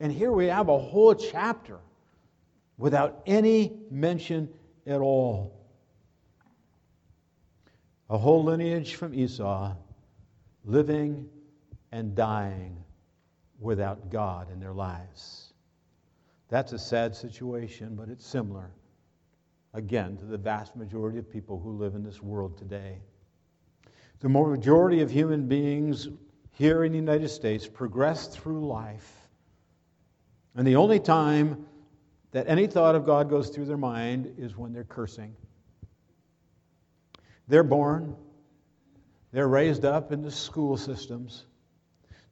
And 0.00 0.12
here 0.12 0.32
we 0.32 0.46
have 0.46 0.68
a 0.68 0.78
whole 0.78 1.14
chapter 1.14 1.78
without 2.76 3.22
any 3.26 3.72
mention 3.90 4.48
at 4.86 5.00
all. 5.00 5.58
A 8.10 8.18
whole 8.18 8.44
lineage 8.44 8.96
from 8.96 9.14
Esau 9.14 9.74
living 10.64 11.28
and 11.92 12.14
dying 12.14 12.76
without 13.58 14.10
God 14.10 14.50
in 14.52 14.60
their 14.60 14.72
lives. 14.72 15.52
That's 16.48 16.72
a 16.72 16.78
sad 16.78 17.14
situation, 17.14 17.94
but 17.94 18.08
it's 18.08 18.26
similar, 18.26 18.70
again, 19.72 20.16
to 20.18 20.24
the 20.24 20.36
vast 20.36 20.76
majority 20.76 21.18
of 21.18 21.30
people 21.30 21.58
who 21.58 21.72
live 21.72 21.94
in 21.94 22.02
this 22.02 22.20
world 22.22 22.58
today. 22.58 22.98
The 24.20 24.28
majority 24.28 25.00
of 25.00 25.10
human 25.10 25.48
beings 25.48 26.08
here 26.52 26.84
in 26.84 26.92
the 26.92 26.98
United 26.98 27.28
States 27.28 27.66
progress 27.66 28.28
through 28.28 28.66
life, 28.66 29.28
and 30.54 30.66
the 30.66 30.76
only 30.76 31.00
time 31.00 31.66
that 32.32 32.48
any 32.48 32.66
thought 32.66 32.94
of 32.94 33.04
God 33.04 33.28
goes 33.28 33.48
through 33.48 33.66
their 33.66 33.76
mind 33.76 34.34
is 34.38 34.56
when 34.56 34.72
they're 34.72 34.84
cursing. 34.84 35.34
They're 37.48 37.64
born, 37.64 38.16
they're 39.32 39.48
raised 39.48 39.84
up 39.84 40.12
in 40.12 40.22
the 40.22 40.30
school 40.30 40.76
systems, 40.76 41.46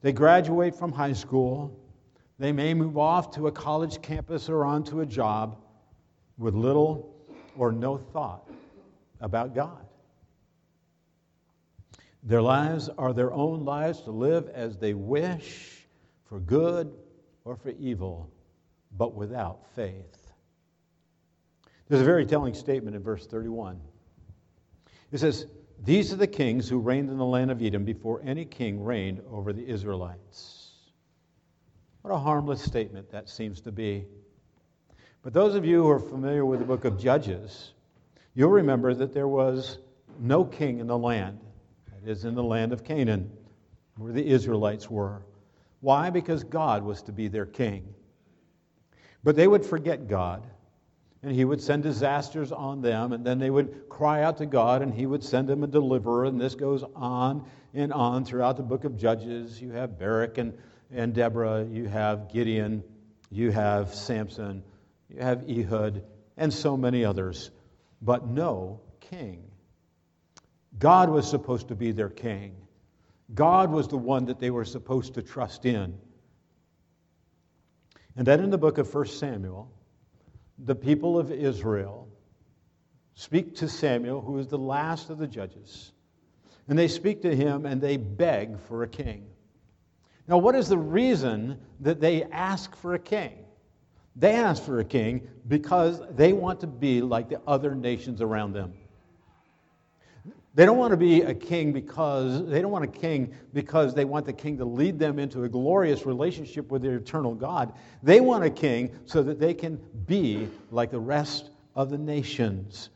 they 0.01 0.11
graduate 0.11 0.75
from 0.75 0.91
high 0.91 1.13
school, 1.13 1.77
they 2.39 2.51
may 2.51 2.73
move 2.73 2.97
off 2.97 3.31
to 3.35 3.47
a 3.47 3.51
college 3.51 4.01
campus 4.01 4.49
or 4.49 4.65
onto 4.65 5.01
a 5.01 5.05
job 5.05 5.57
with 6.37 6.55
little 6.55 7.15
or 7.55 7.71
no 7.71 7.97
thought 7.97 8.49
about 9.19 9.53
God. 9.53 9.85
Their 12.23 12.41
lives 12.41 12.89
are 12.97 13.13
their 13.13 13.33
own 13.33 13.65
lives 13.65 14.01
to 14.01 14.11
live 14.11 14.47
as 14.49 14.77
they 14.77 14.93
wish, 14.93 15.87
for 16.25 16.39
good 16.39 16.93
or 17.43 17.55
for 17.55 17.69
evil 17.71 18.31
but 18.97 19.15
without 19.15 19.65
faith. 19.75 20.31
There's 21.87 22.01
a 22.01 22.05
very 22.05 22.25
telling 22.25 22.53
statement 22.53 22.95
in 22.95 23.03
verse 23.03 23.25
31. 23.27 23.79
It 25.11 25.17
says, 25.17 25.45
These 25.83 26.13
are 26.13 26.17
the 26.17 26.27
kings 26.27 26.69
who 26.69 26.79
reigned 26.79 27.09
in 27.09 27.17
the 27.17 27.25
land 27.25 27.51
of 27.51 27.61
Edom 27.61 27.83
before 27.83 28.21
any 28.23 28.45
king 28.45 28.83
reigned 28.83 29.21
over 29.29 29.51
the 29.51 29.67
Israelites. 29.67 30.69
What 32.01 32.13
a 32.13 32.17
harmless 32.17 32.61
statement 32.61 33.11
that 33.11 33.29
seems 33.29 33.61
to 33.61 33.71
be. 33.71 34.05
But 35.21 35.33
those 35.33 35.55
of 35.55 35.65
you 35.65 35.83
who 35.83 35.89
are 35.89 35.99
familiar 35.99 36.45
with 36.45 36.59
the 36.59 36.65
book 36.65 36.85
of 36.85 36.97
Judges, 36.97 37.73
you'll 38.33 38.49
remember 38.49 38.93
that 38.93 39.13
there 39.13 39.27
was 39.27 39.77
no 40.19 40.45
king 40.45 40.79
in 40.79 40.87
the 40.87 40.97
land, 40.97 41.39
that 42.03 42.11
is, 42.11 42.25
in 42.25 42.35
the 42.35 42.43
land 42.43 42.73
of 42.73 42.83
Canaan, 42.83 43.31
where 43.97 44.13
the 44.13 44.25
Israelites 44.25 44.89
were. 44.89 45.21
Why? 45.79 46.09
Because 46.09 46.43
God 46.43 46.83
was 46.83 47.01
to 47.03 47.11
be 47.11 47.27
their 47.27 47.45
king. 47.45 47.93
But 49.23 49.35
they 49.35 49.47
would 49.47 49.65
forget 49.65 50.07
God, 50.07 50.45
and 51.23 51.33
He 51.33 51.45
would 51.45 51.61
send 51.61 51.83
disasters 51.83 52.51
on 52.51 52.81
them, 52.81 53.13
and 53.13 53.25
then 53.25 53.39
they 53.39 53.49
would 53.49 53.89
cry 53.89 54.23
out 54.23 54.37
to 54.37 54.45
God, 54.45 54.81
and 54.81 54.93
He 54.93 55.05
would 55.05 55.23
send 55.23 55.47
them 55.47 55.63
a 55.63 55.67
deliverer, 55.67 56.25
and 56.25 56.39
this 56.39 56.55
goes 56.55 56.83
on 56.95 57.45
and 57.73 57.93
on 57.93 58.25
throughout 58.25 58.57
the 58.57 58.63
book 58.63 58.83
of 58.83 58.97
Judges. 58.97 59.61
You 59.61 59.71
have 59.71 59.99
Barak 59.99 60.37
and, 60.37 60.57
and 60.91 61.13
Deborah, 61.13 61.65
you 61.65 61.87
have 61.87 62.31
Gideon, 62.31 62.83
you 63.29 63.51
have 63.51 63.93
Samson, 63.93 64.63
you 65.09 65.21
have 65.21 65.49
Ehud, 65.49 66.03
and 66.37 66.51
so 66.51 66.75
many 66.75 67.05
others, 67.05 67.51
but 68.01 68.27
no 68.27 68.81
king. 68.99 69.50
God 70.79 71.09
was 71.09 71.29
supposed 71.29 71.67
to 71.67 71.75
be 71.75 71.91
their 71.91 72.09
king. 72.09 72.55
God 73.33 73.71
was 73.71 73.87
the 73.87 73.97
one 73.97 74.25
that 74.25 74.39
they 74.39 74.49
were 74.49 74.65
supposed 74.65 75.13
to 75.15 75.21
trust 75.21 75.65
in. 75.65 75.97
And 78.15 78.25
then 78.27 78.41
in 78.41 78.49
the 78.49 78.57
book 78.57 78.77
of 78.77 78.93
1 78.93 79.05
Samuel, 79.07 79.71
the 80.57 80.75
people 80.75 81.17
of 81.17 81.31
Israel 81.31 82.07
speak 83.15 83.55
to 83.57 83.69
Samuel, 83.69 84.21
who 84.21 84.37
is 84.37 84.47
the 84.47 84.57
last 84.57 85.09
of 85.09 85.17
the 85.17 85.27
judges. 85.27 85.91
And 86.67 86.77
they 86.77 86.87
speak 86.87 87.21
to 87.23 87.35
him 87.35 87.65
and 87.65 87.81
they 87.81 87.97
beg 87.97 88.59
for 88.59 88.83
a 88.83 88.87
king. 88.87 89.27
Now, 90.27 90.37
what 90.37 90.55
is 90.55 90.69
the 90.69 90.77
reason 90.77 91.59
that 91.79 91.99
they 91.99 92.23
ask 92.23 92.75
for 92.75 92.93
a 92.93 92.99
king? 92.99 93.45
They 94.15 94.33
ask 94.33 94.63
for 94.63 94.79
a 94.79 94.85
king 94.85 95.27
because 95.47 96.01
they 96.11 96.33
want 96.33 96.61
to 96.61 96.67
be 96.67 97.01
like 97.01 97.29
the 97.29 97.41
other 97.47 97.75
nations 97.75 98.21
around 98.21 98.53
them. 98.53 98.73
They 100.53 100.65
don't 100.65 100.77
want 100.77 100.91
to 100.91 100.97
be 100.97 101.21
a 101.21 101.33
king 101.33 101.71
because 101.71 102.45
they 102.47 102.61
don't 102.61 102.71
want 102.71 102.83
a 102.83 102.87
king 102.87 103.33
because 103.53 103.93
they 103.93 104.03
want 104.03 104.25
the 104.25 104.33
king 104.33 104.57
to 104.57 104.65
lead 104.65 104.99
them 104.99 105.17
into 105.17 105.43
a 105.45 105.49
glorious 105.49 106.05
relationship 106.05 106.69
with 106.69 106.81
their 106.81 106.97
eternal 106.97 107.33
God. 107.33 107.73
They 108.03 108.19
want 108.19 108.43
a 108.43 108.49
king 108.49 108.91
so 109.05 109.23
that 109.23 109.39
they 109.39 109.53
can 109.53 109.79
be 110.07 110.49
like 110.69 110.91
the 110.91 110.99
rest 110.99 111.51
of 111.73 111.89
the 111.89 111.97
nations. 111.97 112.89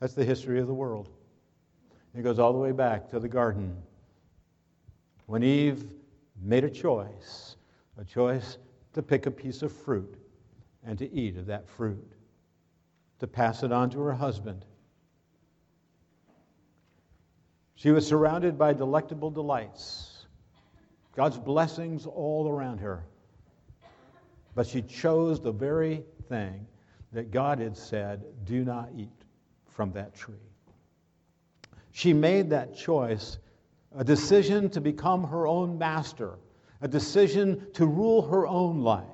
That's 0.00 0.14
the 0.14 0.24
history 0.24 0.58
of 0.58 0.66
the 0.66 0.74
world. 0.74 1.10
It 2.14 2.22
goes 2.22 2.38
all 2.38 2.54
the 2.54 2.58
way 2.58 2.72
back 2.72 3.10
to 3.10 3.20
the 3.20 3.28
garden. 3.28 3.76
When 5.26 5.42
Eve 5.42 5.84
made 6.40 6.64
a 6.64 6.70
choice, 6.70 7.56
a 7.98 8.04
choice 8.04 8.56
to 8.94 9.02
pick 9.02 9.26
a 9.26 9.30
piece 9.30 9.60
of 9.60 9.72
fruit 9.72 10.16
and 10.86 10.96
to 10.98 11.12
eat 11.12 11.36
of 11.36 11.44
that 11.46 11.68
fruit 11.68 12.14
to 13.20 13.26
pass 13.26 13.62
it 13.62 13.72
on 13.72 13.90
to 13.90 14.00
her 14.00 14.14
husband. 14.14 14.64
She 17.74 17.90
was 17.90 18.06
surrounded 18.06 18.58
by 18.58 18.72
delectable 18.72 19.30
delights, 19.30 20.26
God's 21.14 21.38
blessings 21.38 22.06
all 22.06 22.48
around 22.48 22.78
her. 22.78 23.04
But 24.54 24.66
she 24.66 24.82
chose 24.82 25.40
the 25.40 25.52
very 25.52 26.04
thing 26.28 26.66
that 27.12 27.30
God 27.30 27.60
had 27.60 27.76
said, 27.76 28.24
do 28.44 28.64
not 28.64 28.90
eat 28.96 29.24
from 29.66 29.92
that 29.92 30.14
tree. 30.14 30.34
She 31.92 32.12
made 32.12 32.50
that 32.50 32.76
choice, 32.76 33.38
a 33.96 34.04
decision 34.04 34.70
to 34.70 34.80
become 34.80 35.24
her 35.24 35.46
own 35.46 35.78
master, 35.78 36.38
a 36.80 36.88
decision 36.88 37.66
to 37.74 37.86
rule 37.86 38.22
her 38.22 38.46
own 38.46 38.82
life. 38.82 39.04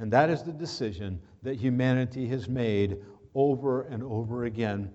And 0.00 0.10
that 0.12 0.30
is 0.30 0.42
the 0.42 0.52
decision 0.52 1.20
that 1.42 1.56
humanity 1.56 2.26
has 2.28 2.48
made 2.48 2.96
over 3.34 3.82
and 3.82 4.02
over 4.02 4.44
again. 4.44 4.90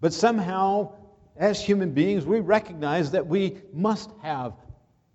But 0.00 0.14
somehow, 0.14 0.94
as 1.36 1.62
human 1.62 1.92
beings, 1.92 2.24
we 2.24 2.40
recognize 2.40 3.10
that 3.10 3.26
we 3.26 3.58
must 3.74 4.10
have 4.22 4.54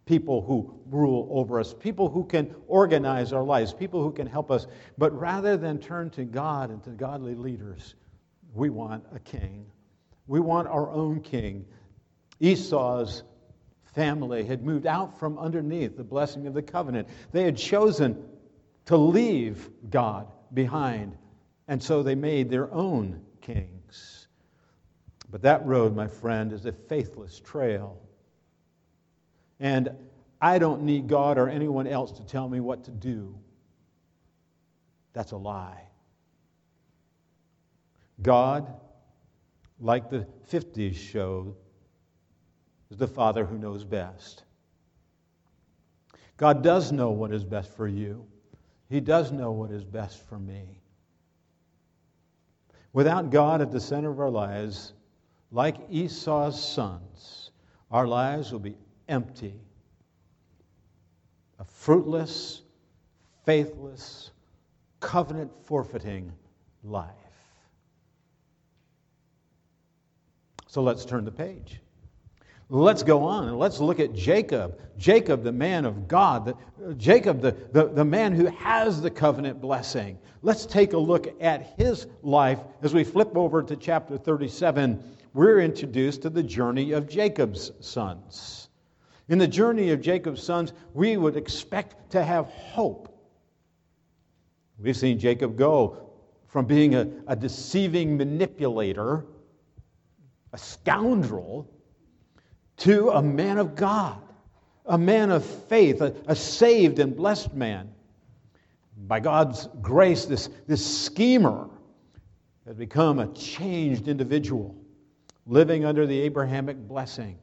people 0.06 0.44
who 0.44 0.80
rule 0.92 1.28
over 1.32 1.60
us, 1.60 1.74
people 1.74 2.08
who 2.08 2.24
can 2.24 2.54
organize 2.68 3.34
our 3.34 3.44
lives, 3.44 3.74
people 3.74 4.04
who 4.04 4.12
can 4.12 4.28
help 4.28 4.52
us. 4.52 4.68
But 4.96 5.12
rather 5.20 5.58
than 5.58 5.80
turn 5.80 6.12
to 6.12 6.24
God 6.24 6.70
and 6.70 6.84
to 6.84 6.92
godly 6.92 7.34
leaders, 7.34 7.96
we 8.54 8.70
want 8.70 9.04
a 9.12 9.18
king. 9.18 9.66
We 10.28 10.40
want 10.40 10.68
our 10.68 10.88
own 10.92 11.22
king. 11.22 11.66
Esau's 12.40 13.24
family 13.96 14.46
had 14.46 14.64
moved 14.64 14.86
out 14.86 15.18
from 15.20 15.40
underneath 15.40 15.98
the 15.98 16.04
blessing 16.04 16.46
of 16.46 16.54
the 16.54 16.62
covenant. 16.62 17.08
They 17.32 17.44
had 17.44 17.58
chosen 17.58 18.24
to 18.86 18.98
leave 18.98 19.70
God 19.90 20.32
behind. 20.54 21.18
And 21.68 21.82
so 21.82 22.04
they 22.04 22.16
made 22.16 22.50
their 22.50 22.72
own 22.74 23.22
kings. 23.42 24.28
But 25.30 25.42
that 25.42 25.66
road, 25.66 25.96
my 25.96 26.08
friend, 26.08 26.54
is 26.54 26.66
a 26.66 26.72
faithless 26.72 27.40
trail. 27.40 28.00
And 29.60 29.90
I 30.40 30.60
don't 30.60 30.84
need 30.84 31.08
God 31.08 31.38
or 31.38 31.50
anyone 31.50 31.88
else 31.88 32.12
to 32.14 32.24
tell 32.24 32.48
me 32.48 32.60
what 32.60 32.84
to 32.86 32.92
do. 32.92 33.36
That's 35.14 35.32
a 35.32 35.38
lie. 35.38 35.82
God, 38.22 38.72
like 39.80 40.10
the 40.10 40.28
50s 40.52 40.96
show, 40.96 41.56
is 42.92 42.98
the 42.98 43.08
Father 43.08 43.46
who 43.46 43.58
knows 43.58 43.84
best. 43.84 44.44
God 46.38 46.64
does 46.64 46.92
know 46.92 47.12
what 47.12 47.32
is 47.34 47.44
best 47.44 47.76
for 47.76 47.88
you. 47.88 48.28
He 48.90 49.00
does 49.00 49.32
know 49.32 49.52
what 49.52 49.72
is 49.72 49.84
best 49.84 50.26
for 50.28 50.38
me. 50.38 50.80
Without 52.94 53.30
God 53.30 53.62
at 53.62 53.72
the 53.72 53.80
center 53.80 54.10
of 54.10 54.20
our 54.20 54.30
lives, 54.30 54.94
like 55.52 55.76
Esau's 55.90 56.62
sons, 56.64 57.52
our 57.92 58.08
lives 58.08 58.52
will 58.52 58.60
be 58.60 58.78
empty, 59.08 59.60
a 61.60 61.66
fruitless, 61.66 62.62
faithless, 63.46 64.32
covenant 65.00 65.52
forfeiting 65.64 66.32
life. 66.84 67.12
So 70.68 70.82
let's 70.82 71.06
turn 71.06 71.26
the 71.26 71.32
page. 71.32 71.80
Let's 72.70 73.04
go 73.04 73.24
on 73.24 73.48
and 73.48 73.60
let's 73.60 73.80
look 73.80 74.00
at 74.00 74.14
Jacob. 74.14 74.80
Jacob, 74.98 75.44
the 75.44 75.52
man 75.52 75.86
of 75.86 76.08
God. 76.08 76.46
The, 76.46 76.96
Jacob, 76.96 77.42
the, 77.42 77.56
the, 77.72 77.88
the 77.90 78.06
man 78.06 78.34
who 78.34 78.48
has 78.48 79.02
the 79.02 79.12
covenant 79.12 79.62
blessing. 79.62 80.18
Let's 80.42 80.66
take 80.66 80.94
a 80.94 80.98
look 80.98 81.28
at 81.40 81.76
his 81.78 82.08
life 82.24 82.60
as 82.82 82.94
we 82.94 83.04
flip 83.04 83.38
over 83.38 83.62
to 83.62 83.76
chapter 83.76 84.18
37. 84.18 85.04
We're 85.34 85.60
introduced 85.60 86.24
to 86.24 86.30
the 86.30 86.42
journey 86.42 86.94
of 86.94 87.08
Jacob's 87.08 87.72
sons. 87.82 88.70
In 89.28 89.38
the 89.38 89.48
journey 89.48 89.92
of 89.92 90.02
Jacob's 90.02 90.42
sons, 90.42 90.74
we 90.94 91.18
would 91.18 91.36
expect 91.36 92.12
to 92.12 92.24
have 92.24 92.48
hope. 92.48 93.12
We've 94.80 94.98
seen 94.98 95.20
Jacob 95.20 95.56
go 95.56 96.12
from 96.48 96.66
being 96.66 96.96
a, 96.96 97.08
a 97.28 97.36
deceiving 97.36 98.18
manipulator, 98.18 99.26
a 100.54 100.58
scoundrel, 100.58 101.70
to 102.78 103.10
a 103.12 103.22
man 103.22 103.58
of 103.58 103.76
God, 103.76 104.22
a 104.86 104.98
man 104.98 105.32
of 105.32 105.46
faith, 105.46 106.02
a, 106.02 106.16
a 106.28 106.36
saved 106.36 107.00
and 107.00 107.16
blessed 107.16 107.54
man. 107.54 107.90
By 108.98 109.20
God's 109.20 109.68
grace, 109.82 110.26
this, 110.26 110.50
this 110.68 110.86
schemer 111.06 111.70
has 112.66 112.76
become 112.76 113.20
a 113.20 113.28
changed 113.34 114.08
individual, 114.08 114.76
living 115.46 115.86
under 115.86 116.08
the 116.08 116.20
Abrahamic 116.22 116.78
blessing, 116.78 117.38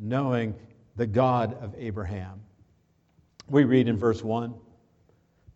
knowing 0.00 0.54
the 0.96 1.06
God 1.06 1.60
of 1.62 1.74
Abraham. 1.76 2.40
We 3.48 3.64
read 3.64 3.88
in 3.88 3.98
verse 3.98 4.22
1 4.22 4.54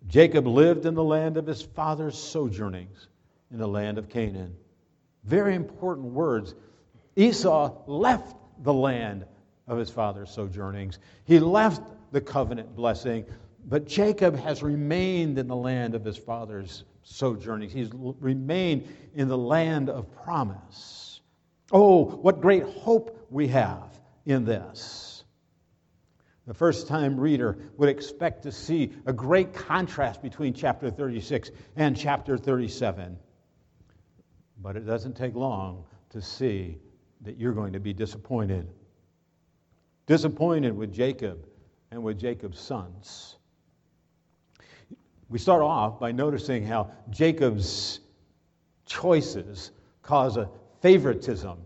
Jacob 0.06 0.46
lived 0.46 0.86
in 0.86 0.94
the 0.94 1.04
land 1.04 1.36
of 1.36 1.46
his 1.46 1.60
father's 1.62 2.16
sojournings, 2.16 3.08
in 3.50 3.58
the 3.58 3.68
land 3.68 3.98
of 3.98 4.08
Canaan. 4.08 4.54
Very 5.24 5.54
important 5.54 6.12
words. 6.12 6.54
Esau 7.16 7.82
left 7.86 8.36
the 8.62 8.72
land 8.72 9.24
of 9.66 9.78
his 9.78 9.90
father's 9.90 10.30
sojournings. 10.30 10.98
He 11.24 11.38
left 11.38 11.82
the 12.12 12.20
covenant 12.20 12.74
blessing, 12.74 13.26
but 13.64 13.86
Jacob 13.86 14.38
has 14.38 14.62
remained 14.62 15.38
in 15.38 15.46
the 15.46 15.56
land 15.56 15.94
of 15.94 16.04
his 16.04 16.16
father's 16.16 16.84
sojournings. 17.02 17.72
He's 17.72 17.90
remained 17.92 18.88
in 19.14 19.28
the 19.28 19.38
land 19.38 19.88
of 19.90 20.10
promise. 20.22 21.20
Oh, 21.70 22.04
what 22.04 22.40
great 22.40 22.62
hope 22.62 23.26
we 23.30 23.48
have 23.48 23.98
in 24.24 24.44
this. 24.44 25.24
The 26.46 26.54
first 26.54 26.88
time 26.88 27.20
reader 27.20 27.58
would 27.76 27.90
expect 27.90 28.44
to 28.44 28.52
see 28.52 28.94
a 29.04 29.12
great 29.12 29.52
contrast 29.52 30.22
between 30.22 30.54
chapter 30.54 30.90
36 30.90 31.50
and 31.76 31.94
chapter 31.94 32.38
37. 32.38 33.18
But 34.60 34.76
it 34.76 34.86
doesn't 34.86 35.14
take 35.14 35.34
long 35.34 35.84
to 36.10 36.22
see 36.22 36.78
that 37.22 37.36
you're 37.36 37.52
going 37.52 37.72
to 37.72 37.80
be 37.80 37.92
disappointed. 37.92 38.68
Disappointed 40.06 40.76
with 40.76 40.92
Jacob 40.92 41.46
and 41.90 42.02
with 42.02 42.18
Jacob's 42.18 42.60
sons. 42.60 43.36
We 45.28 45.38
start 45.38 45.62
off 45.62 46.00
by 46.00 46.12
noticing 46.12 46.64
how 46.64 46.90
Jacob's 47.10 48.00
choices 48.86 49.70
cause 50.02 50.36
a 50.36 50.48
favoritism 50.80 51.58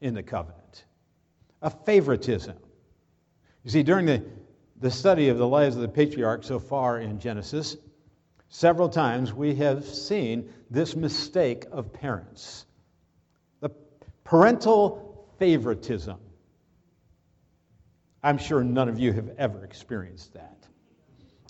in 0.00 0.14
the 0.14 0.22
covenant. 0.22 0.84
A 1.60 1.70
favoritism. 1.70 2.56
You 3.62 3.70
see, 3.70 3.82
during 3.82 4.06
the, 4.06 4.22
the 4.80 4.90
study 4.90 5.28
of 5.28 5.38
the 5.38 5.46
lives 5.46 5.76
of 5.76 5.82
the 5.82 5.88
patriarchs 5.88 6.46
so 6.46 6.58
far 6.58 6.98
in 6.98 7.18
Genesis, 7.18 7.76
several 8.48 8.88
times 8.88 9.32
we 9.32 9.54
have 9.56 9.84
seen 9.84 10.50
this 10.70 10.96
mistake 10.96 11.66
of 11.70 11.92
parents 11.92 12.64
parental 14.24 15.28
favoritism. 15.38 16.18
I'm 18.22 18.38
sure 18.38 18.64
none 18.64 18.88
of 18.88 18.98
you 18.98 19.12
have 19.12 19.30
ever 19.36 19.64
experienced 19.64 20.32
that, 20.32 20.66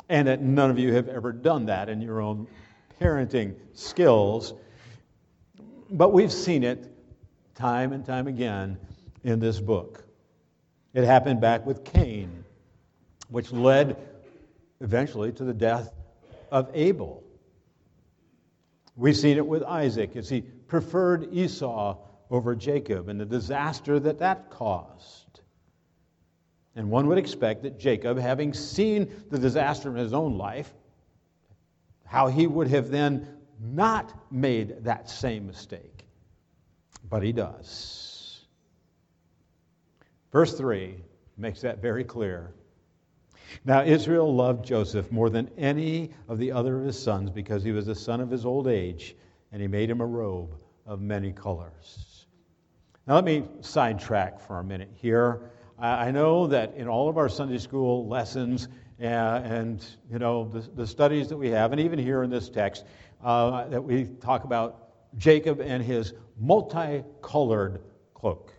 and 0.09 0.27
that 0.27 0.43
none 0.43 0.71
of 0.71 0.79
you 0.79 0.93
have 0.95 1.09
ever 1.09 1.33
done 1.33 1.67
that 1.67 1.89
in 1.89 2.01
your 2.01 2.21
own 2.21 2.49
parenting 3.01 3.55
skills. 3.73 4.55
But 5.91 6.13
we've 6.13 6.33
seen 6.33 6.65
it 6.65 6.93
time 7.55 7.93
and 7.93 8.05
time 8.05 8.27
again 8.27 8.79
in 9.23 9.39
this 9.39 9.61
book. 9.61 10.05
It 10.95 11.05
happened 11.05 11.41
back 11.41 11.65
with 11.65 11.85
Cain, 11.85 12.45
which 13.29 13.53
led 13.53 13.97
eventually 14.81 15.33
to 15.33 15.45
the 15.45 15.55
death 15.55 15.93
of 16.51 16.71
Abel. 16.75 17.23
We've 18.97 19.17
seen 19.17 19.37
it 19.37 19.47
with 19.47 19.63
Isaac 19.63 20.17
as 20.17 20.29
he 20.29 20.41
preferred 20.41 21.33
Esau 21.33 21.99
over 22.35 22.55
Jacob 22.57 23.09
and 23.09 23.21
the 23.21 23.25
disaster 23.25 24.01
that 24.01 24.19
that 24.19 24.51
caused. 24.51 25.41
And 26.75 26.91
one 26.91 27.07
would 27.07 27.19
expect 27.19 27.63
that 27.63 27.79
Jacob, 27.79 28.19
having 28.19 28.53
seen 28.53 29.09
the 29.31 29.39
disaster 29.39 29.89
in 29.91 29.97
his 29.97 30.13
own 30.13 30.37
life, 30.37 30.75
how 32.05 32.27
he 32.27 32.49
would 32.49 32.67
have 32.69 32.91
then 32.91 33.29
not 33.61 34.13
made 34.33 34.83
that 34.85 35.09
same 35.09 35.47
mistake. 35.47 36.07
But 37.09 37.23
he 37.23 37.33
does. 37.33 38.41
Verse 40.33 40.59
3 40.59 40.97
makes 41.37 41.61
that 41.61 41.81
very 41.81 42.03
clear. 42.03 42.53
Now, 43.65 43.85
Israel 43.85 44.35
loved 44.35 44.65
Joseph 44.65 45.13
more 45.13 45.31
than 45.31 45.49
any 45.57 46.11
of 46.29 46.39
the 46.39 46.51
other 46.51 46.81
of 46.81 46.87
his 46.87 47.01
sons 47.01 47.31
because 47.31 47.63
he 47.63 47.71
was 47.71 47.87
the 47.87 47.95
son 47.95 48.21
of 48.21 48.31
his 48.31 48.45
old 48.45 48.67
age, 48.67 49.15
and 49.53 49.63
he 49.63 49.69
made 49.69 49.89
him 49.89 50.01
a 50.01 50.07
robe 50.07 50.57
of 50.85 51.01
many 51.01 51.33
colors. 51.33 52.14
Now, 53.07 53.17
let 53.17 53.25
me 53.25 53.45
sidetrack 53.61 54.41
for 54.41 54.61
a 54.61 54.65
minute 54.65 54.91
here. 54.95 55.51
I 55.79 56.11
know 56.11 56.47
that 56.47 56.75
in 56.75 56.89
all 56.89 57.11
of 57.11 57.19
our 57.19 57.29
Sunday 57.29 57.59
school 57.59 58.09
lessons 58.09 58.69
uh, 58.99 59.05
and, 59.05 59.85
you 60.11 60.19
know, 60.19 60.49
the, 60.49 60.61
the, 60.61 60.87
studies 60.87 61.29
that 61.29 61.37
we 61.37 61.51
have, 61.51 61.73
and 61.73 61.81
even 61.81 61.99
here 61.99 62.23
in 62.23 62.31
this 62.31 62.49
text, 62.49 62.87
uh, 63.23 63.69
that 63.69 63.83
we 63.83 64.05
talk 64.23 64.45
about 64.45 64.89
Jacob 65.19 65.61
and 65.61 65.83
his 65.83 66.15
multicolored 66.41 67.83
cloak. 68.15 68.55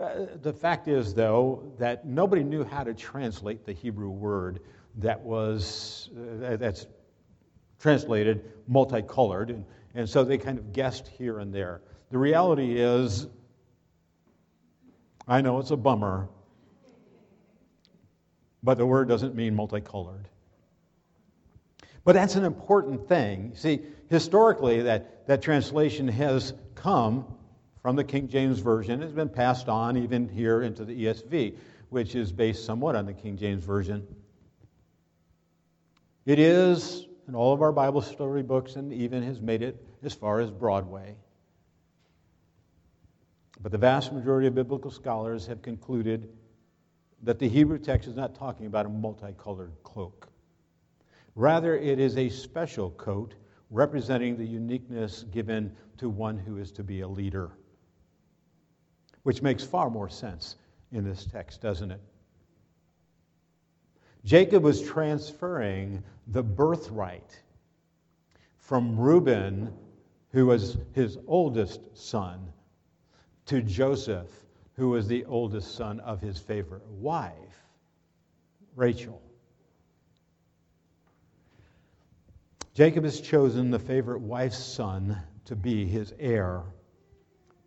Uh, 0.00 0.26
the 0.40 0.52
fact 0.52 0.88
is, 0.88 1.12
though, 1.12 1.70
that 1.78 2.06
nobody 2.06 2.42
knew 2.42 2.64
how 2.64 2.82
to 2.82 2.94
translate 2.94 3.66
the 3.66 3.72
Hebrew 3.72 4.08
word 4.08 4.60
that 4.96 5.20
was 5.20 6.08
uh, 6.16 6.56
that's 6.56 6.86
translated 7.78 8.52
multicolored, 8.68 9.50
and, 9.50 9.66
and 9.94 10.08
so 10.08 10.24
they 10.24 10.38
kind 10.38 10.58
of 10.58 10.72
guessed 10.72 11.08
here 11.08 11.40
and 11.40 11.52
there. 11.52 11.82
The 12.10 12.18
reality 12.18 12.78
is, 12.78 13.26
I 15.26 15.40
know 15.40 15.58
it's 15.58 15.70
a 15.70 15.76
bummer, 15.76 16.28
but 18.62 18.78
the 18.78 18.86
word 18.86 19.08
doesn't 19.08 19.34
mean 19.34 19.54
multicolored. 19.54 20.28
But 22.04 22.12
that's 22.12 22.36
an 22.36 22.44
important 22.44 23.08
thing. 23.08 23.52
See, 23.56 23.80
historically, 24.10 24.82
that, 24.82 25.26
that 25.26 25.42
translation 25.42 26.06
has 26.08 26.52
come 26.74 27.24
from 27.82 27.96
the 27.96 28.04
King 28.04 28.28
James 28.28 28.60
Version 28.60 29.02
It's 29.02 29.12
been 29.12 29.28
passed 29.28 29.68
on 29.68 29.96
even 29.96 30.28
here 30.28 30.62
into 30.62 30.84
the 30.84 31.04
ESV, 31.04 31.56
which 31.90 32.14
is 32.14 32.32
based 32.32 32.64
somewhat 32.64 32.96
on 32.96 33.06
the 33.06 33.12
King 33.12 33.36
James 33.36 33.64
Version. 33.64 34.06
It 36.26 36.38
is 36.38 37.06
in 37.28 37.34
all 37.34 37.52
of 37.52 37.60
our 37.60 37.72
Bible 37.72 38.00
story 38.00 38.42
books 38.42 38.76
and 38.76 38.92
even 38.92 39.22
has 39.22 39.40
made 39.40 39.62
it 39.62 39.82
as 40.02 40.14
far 40.14 40.40
as 40.40 40.50
Broadway. 40.50 41.16
But 43.64 43.72
the 43.72 43.78
vast 43.78 44.12
majority 44.12 44.46
of 44.46 44.54
biblical 44.54 44.90
scholars 44.90 45.46
have 45.46 45.62
concluded 45.62 46.28
that 47.22 47.38
the 47.38 47.48
Hebrew 47.48 47.78
text 47.78 48.06
is 48.06 48.14
not 48.14 48.34
talking 48.34 48.66
about 48.66 48.84
a 48.84 48.90
multicolored 48.90 49.72
cloak. 49.82 50.28
Rather, 51.34 51.74
it 51.74 51.98
is 51.98 52.18
a 52.18 52.28
special 52.28 52.90
coat 52.90 53.36
representing 53.70 54.36
the 54.36 54.44
uniqueness 54.44 55.22
given 55.32 55.74
to 55.96 56.10
one 56.10 56.36
who 56.36 56.58
is 56.58 56.70
to 56.72 56.84
be 56.84 57.00
a 57.00 57.08
leader 57.08 57.52
which 59.22 59.40
makes 59.40 59.64
far 59.64 59.88
more 59.88 60.10
sense 60.10 60.56
in 60.92 61.02
this 61.02 61.24
text, 61.24 61.62
doesn't 61.62 61.90
it? 61.90 62.00
Jacob 64.26 64.62
was 64.62 64.82
transferring 64.82 66.02
the 66.26 66.42
birthright 66.42 67.40
from 68.58 69.00
Reuben, 69.00 69.72
who 70.32 70.44
was 70.44 70.76
his 70.92 71.16
oldest 71.26 71.80
son, 71.96 72.52
to 73.46 73.62
Joseph, 73.62 74.30
who 74.76 74.90
was 74.90 75.06
the 75.06 75.24
oldest 75.26 75.74
son 75.74 76.00
of 76.00 76.20
his 76.20 76.38
favorite 76.38 76.86
wife, 76.86 77.32
Rachel. 78.76 79.20
Jacob 82.74 83.04
has 83.04 83.20
chosen 83.20 83.70
the 83.70 83.78
favorite 83.78 84.20
wife's 84.20 84.58
son 84.58 85.16
to 85.44 85.54
be 85.54 85.86
his 85.86 86.12
heir 86.18 86.62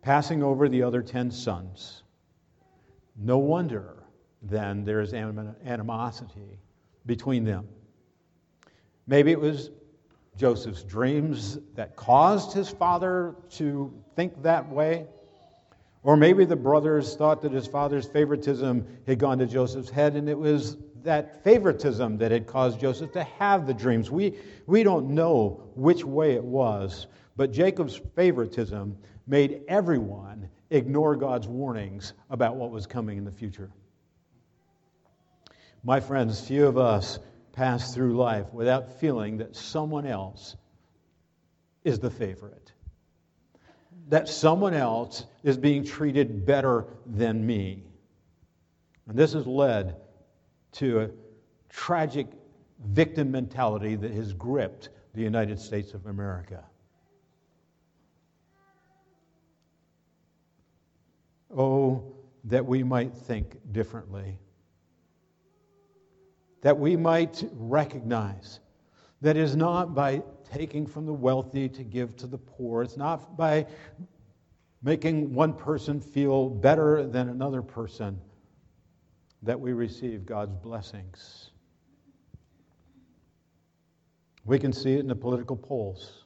passing 0.02 0.42
over 0.42 0.68
the 0.68 0.82
other 0.82 1.02
ten 1.02 1.30
sons. 1.30 2.02
No 3.16 3.38
wonder 3.38 4.04
then 4.42 4.84
there 4.84 5.00
is 5.00 5.12
animosity 5.12 6.58
between 7.06 7.44
them. 7.44 7.66
Maybe 9.06 9.32
it 9.32 9.40
was 9.40 9.70
Joseph's 10.36 10.84
dreams 10.84 11.58
that 11.74 11.96
caused 11.96 12.52
his 12.52 12.68
father 12.68 13.34
to 13.52 13.92
think 14.14 14.42
that 14.42 14.68
way. 14.68 15.06
Or 16.02 16.16
maybe 16.16 16.44
the 16.44 16.56
brothers 16.56 17.16
thought 17.16 17.42
that 17.42 17.52
his 17.52 17.66
father's 17.66 18.06
favoritism 18.06 18.86
had 19.06 19.18
gone 19.18 19.38
to 19.38 19.46
Joseph's 19.46 19.90
head, 19.90 20.14
and 20.16 20.28
it 20.28 20.38
was 20.38 20.76
that 21.02 21.42
favoritism 21.44 22.18
that 22.18 22.30
had 22.30 22.46
caused 22.46 22.80
Joseph 22.80 23.12
to 23.12 23.22
have 23.22 23.66
the 23.66 23.74
dreams. 23.74 24.10
We, 24.10 24.34
we 24.66 24.82
don't 24.82 25.10
know 25.10 25.62
which 25.74 26.04
way 26.04 26.34
it 26.34 26.44
was, 26.44 27.06
but 27.36 27.52
Jacob's 27.52 28.00
favoritism 28.14 28.96
made 29.26 29.62
everyone 29.68 30.48
ignore 30.70 31.16
God's 31.16 31.48
warnings 31.48 32.12
about 32.30 32.56
what 32.56 32.70
was 32.70 32.86
coming 32.86 33.18
in 33.18 33.24
the 33.24 33.32
future. 33.32 33.70
My 35.84 36.00
friends, 36.00 36.40
few 36.40 36.66
of 36.66 36.76
us 36.78 37.18
pass 37.52 37.94
through 37.94 38.16
life 38.16 38.52
without 38.52 39.00
feeling 39.00 39.38
that 39.38 39.56
someone 39.56 40.06
else 40.06 40.56
is 41.84 41.98
the 41.98 42.10
favorite, 42.10 42.72
that 44.08 44.28
someone 44.28 44.74
else 44.74 45.26
is 45.42 45.56
being 45.56 45.84
treated 45.84 46.46
better 46.46 46.86
than 47.06 47.44
me. 47.44 47.84
And 49.08 49.18
this 49.18 49.32
has 49.32 49.46
led 49.46 49.96
to 50.72 51.00
a 51.00 51.10
tragic 51.68 52.26
victim 52.86 53.30
mentality 53.30 53.96
that 53.96 54.12
has 54.12 54.32
gripped 54.32 54.90
the 55.14 55.22
United 55.22 55.58
States 55.58 55.94
of 55.94 56.06
America. 56.06 56.64
Oh, 61.56 62.14
that 62.44 62.64
we 62.64 62.82
might 62.82 63.14
think 63.14 63.58
differently. 63.72 64.38
That 66.60 66.78
we 66.78 66.96
might 66.96 67.42
recognize 67.54 68.60
that 69.20 69.36
it 69.36 69.42
is 69.42 69.56
not 69.56 69.94
by 69.94 70.22
taking 70.52 70.86
from 70.86 71.06
the 71.06 71.12
wealthy 71.12 71.68
to 71.68 71.84
give 71.84 72.16
to 72.16 72.26
the 72.26 72.38
poor, 72.38 72.82
it's 72.82 72.96
not 72.96 73.36
by 73.36 73.66
making 74.82 75.32
one 75.32 75.52
person 75.52 76.00
feel 76.00 76.48
better 76.48 77.06
than 77.06 77.28
another 77.28 77.62
person 77.62 78.18
that 79.42 79.58
we 79.58 79.72
receive 79.72 80.26
God's 80.26 80.56
blessings. 80.56 81.50
We 84.44 84.58
can 84.58 84.72
see 84.72 84.94
it 84.94 85.00
in 85.00 85.08
the 85.08 85.14
political 85.14 85.56
polls. 85.56 86.24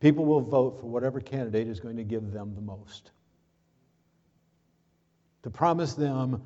People 0.00 0.24
will 0.24 0.40
vote 0.40 0.80
for 0.80 0.86
whatever 0.86 1.20
candidate 1.20 1.68
is 1.68 1.80
going 1.80 1.96
to 1.96 2.04
give 2.04 2.32
them 2.32 2.54
the 2.54 2.60
most 2.60 3.12
to 5.44 5.50
promise 5.50 5.92
them 5.92 6.42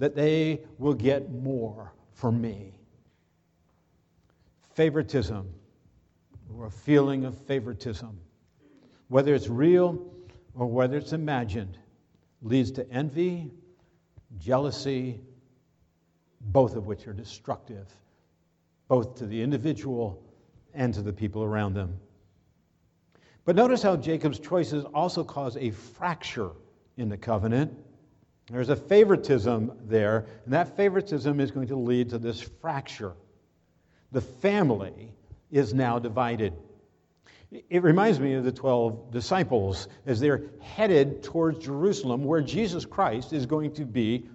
that 0.00 0.16
they 0.16 0.60
will 0.78 0.92
get 0.92 1.30
more 1.30 1.92
from 2.14 2.40
me. 2.40 2.74
Favoritism, 4.74 5.48
or 6.56 6.66
a 6.66 6.70
feeling 6.70 7.24
of 7.24 7.36
favoritism, 7.38 8.18
whether 9.08 9.34
it's 9.34 9.48
real 9.48 10.12
or 10.54 10.66
whether 10.66 10.96
it's 10.96 11.12
imagined, 11.12 11.78
leads 12.42 12.70
to 12.72 12.90
envy, 12.92 13.50
jealousy, 14.38 15.20
both 16.40 16.76
of 16.76 16.86
which 16.86 17.06
are 17.06 17.12
destructive, 17.12 17.86
both 18.88 19.16
to 19.16 19.26
the 19.26 19.40
individual 19.40 20.22
and 20.74 20.92
to 20.94 21.02
the 21.02 21.12
people 21.12 21.42
around 21.42 21.74
them. 21.74 21.98
But 23.44 23.56
notice 23.56 23.82
how 23.82 23.96
Jacob's 23.96 24.38
choices 24.38 24.84
also 24.94 25.24
cause 25.24 25.56
a 25.56 25.70
fracture 25.70 26.50
in 26.96 27.08
the 27.08 27.16
covenant. 27.16 27.72
There's 28.50 28.68
a 28.68 28.76
favoritism 28.76 29.72
there, 29.84 30.26
and 30.44 30.52
that 30.54 30.76
favoritism 30.76 31.40
is 31.40 31.50
going 31.50 31.68
to 31.68 31.76
lead 31.76 32.10
to 32.10 32.18
this 32.18 32.40
fracture. 32.40 33.14
The 34.12 34.20
family 34.20 35.12
is 35.52 35.72
now 35.72 35.98
divided. 35.98 36.54
It 37.68 37.82
reminds 37.82 38.18
me 38.18 38.32
of 38.34 38.44
the 38.44 38.50
12 38.50 39.12
disciples 39.12 39.86
as 40.06 40.18
they're 40.18 40.44
headed 40.60 41.22
towards 41.22 41.58
Jerusalem, 41.58 42.24
where 42.24 42.40
Jesus 42.40 42.86
Christ 42.86 43.34
is 43.34 43.44
going 43.44 43.74
to 43.74 43.84
be 43.84 44.26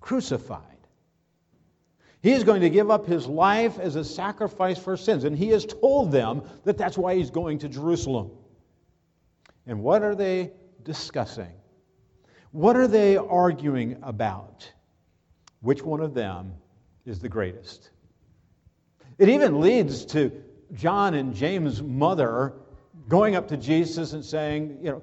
crucified. 0.00 0.62
He 2.22 2.30
is 2.30 2.44
going 2.44 2.60
to 2.60 2.70
give 2.70 2.88
up 2.88 3.04
his 3.04 3.26
life 3.26 3.80
as 3.80 3.96
a 3.96 4.04
sacrifice 4.04 4.78
for 4.78 4.96
sins, 4.96 5.24
and 5.24 5.36
he 5.36 5.48
has 5.48 5.66
told 5.66 6.12
them 6.12 6.42
that 6.62 6.78
that's 6.78 6.96
why 6.96 7.16
he's 7.16 7.30
going 7.30 7.58
to 7.58 7.68
Jerusalem. 7.68 8.30
And 9.66 9.82
what 9.82 10.02
are 10.02 10.14
they 10.14 10.52
discussing? 10.84 11.52
What 12.52 12.76
are 12.76 12.86
they 12.86 13.16
arguing 13.16 13.96
about? 14.02 14.70
Which 15.62 15.82
one 15.82 16.00
of 16.00 16.14
them 16.14 16.54
is 17.04 17.18
the 17.18 17.28
greatest? 17.28 17.90
It 19.18 19.28
even 19.28 19.60
leads 19.60 20.04
to 20.06 20.30
John 20.74 21.14
and 21.14 21.34
James' 21.34 21.82
mother 21.82 22.54
going 23.08 23.36
up 23.36 23.48
to 23.48 23.56
Jesus 23.56 24.12
and 24.12 24.24
saying, 24.24 24.78
You 24.82 24.90
know, 24.90 25.02